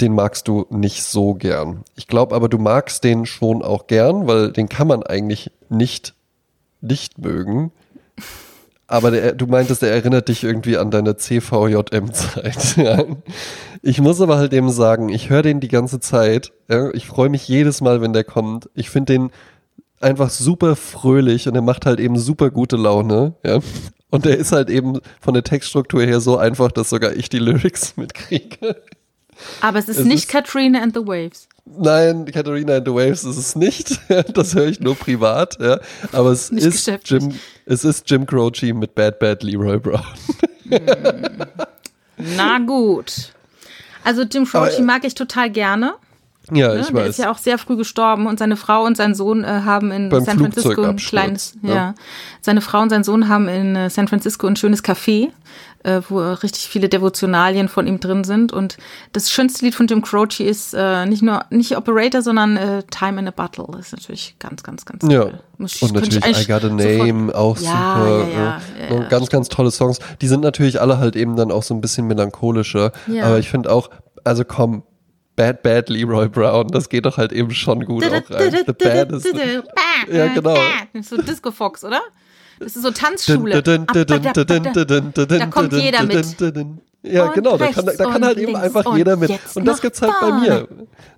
[0.00, 1.82] den magst du nicht so gern.
[1.94, 6.14] Ich glaube aber, du magst den schon auch gern, weil den kann man eigentlich nicht
[6.80, 7.70] nicht mögen.
[8.88, 12.76] Aber der, du meintest, der erinnert dich irgendwie an deine CVJM-Zeit.
[12.76, 13.04] Ja.
[13.82, 16.52] Ich muss aber halt eben sagen, ich höre den die ganze Zeit.
[16.68, 16.90] Ja.
[16.92, 18.68] Ich freue mich jedes Mal, wenn der kommt.
[18.74, 19.30] Ich finde den
[20.00, 23.34] einfach super fröhlich und er macht halt eben super gute Laune.
[23.44, 23.60] Ja.
[24.10, 27.38] Und der ist halt eben von der Textstruktur her so einfach, dass sogar ich die
[27.38, 28.76] Lyrics mitkriege.
[29.60, 31.48] Aber es ist es nicht ist, Katrina and the Waves.
[31.66, 34.00] Nein, Katharina and the Waves ist es nicht.
[34.34, 35.58] Das höre ich nur privat.
[35.60, 35.78] Ja.
[36.12, 40.02] Aber es ist, Jim, es ist Jim Croce mit Bad Bad Leroy Brown.
[40.68, 40.80] Hm.
[42.36, 43.32] Na gut.
[44.04, 45.94] Also Jim Croce mag ich total gerne.
[46.52, 46.80] Ja, ne?
[46.80, 47.08] ich Der weiß.
[47.08, 50.08] ist ja auch sehr früh gestorben und seine Frau und sein Sohn äh, haben in
[50.08, 51.74] Beim San Francisco ein kleines, ja.
[51.74, 51.94] ja.
[52.40, 55.32] Seine Frau und sein Sohn haben in äh, San Francisco ein schönes Café,
[55.86, 58.52] äh, wo richtig viele Devotionalien von ihm drin sind.
[58.52, 58.76] Und
[59.12, 63.20] das schönste Lied von Jim Croce ist äh, nicht nur nicht Operator, sondern äh, Time
[63.20, 63.66] in a Bottle.
[63.70, 65.22] Das ist natürlich ganz, ganz, ganz ja.
[65.22, 65.40] toll.
[65.58, 68.28] Muss, und natürlich I Got a Name, auch ja, super.
[68.28, 68.60] Ja,
[68.90, 69.06] ja, ne?
[69.08, 70.00] ganz, ganz tolle Songs.
[70.20, 72.92] Die sind natürlich alle halt eben dann auch so ein bisschen melancholischer.
[73.22, 73.88] Aber ich finde auch,
[74.24, 74.82] also komm,
[75.36, 78.56] Bad Bad Leroy Brown, das geht doch halt eben schon gut auch rein.
[78.66, 79.28] The Bad ist.
[80.12, 80.56] Ja, genau.
[81.00, 82.00] So Disco Fox, oder?
[82.58, 83.62] Das ist so Tanzschule.
[83.62, 86.36] Da kommt jeder mit.
[87.02, 89.30] Ja, genau, da kann, da kann halt eben einfach jeder mit.
[89.54, 90.68] Und das gibt's halt bei mir.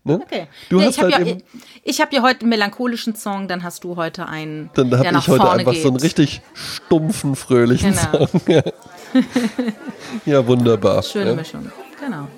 [0.04, 0.20] Ne?
[0.22, 0.46] Okay.
[0.68, 1.42] Du ja, hast halt ja, eben,
[1.82, 4.70] ich habe ja heute einen melancholischen Song, dann hast du heute einen.
[4.74, 5.82] Dann habe ich heute einfach geht.
[5.82, 8.26] so einen richtig stumpfen, fröhlichen genau.
[8.26, 8.40] Song.
[8.46, 8.62] Ja,
[10.26, 11.02] ja wunderbar.
[11.02, 11.70] Schöne Mischung.
[12.00, 12.28] Genau.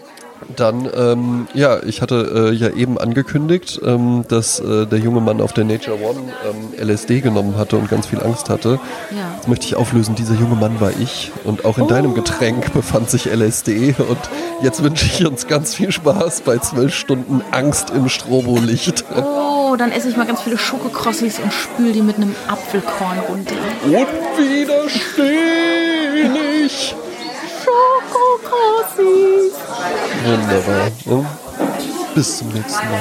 [0.57, 5.40] Dann, ähm, ja, ich hatte äh, ja eben angekündigt, ähm, dass äh, der junge Mann
[5.40, 8.80] auf der Nature One ähm, LSD genommen hatte und ganz viel Angst hatte.
[9.11, 9.34] Ja.
[9.36, 11.88] Jetzt möchte ich auflösen, dieser junge Mann war ich und auch in oh.
[11.88, 14.18] deinem Getränk befand sich LSD und
[14.62, 19.05] jetzt wünsche ich uns ganz viel Spaß bei zwölf Stunden Angst im Strobolicht.
[19.14, 23.55] Oh, dann esse ich mal ganz viele Schokokrossis und spül die mit einem Apfelkorn runter.
[23.84, 23.94] Und
[24.38, 26.94] wieder steh ich.
[27.64, 29.49] Schokokrossis.
[30.24, 30.90] Wunderbar.
[31.06, 31.26] Und
[32.14, 33.00] bis zum nächsten Mal.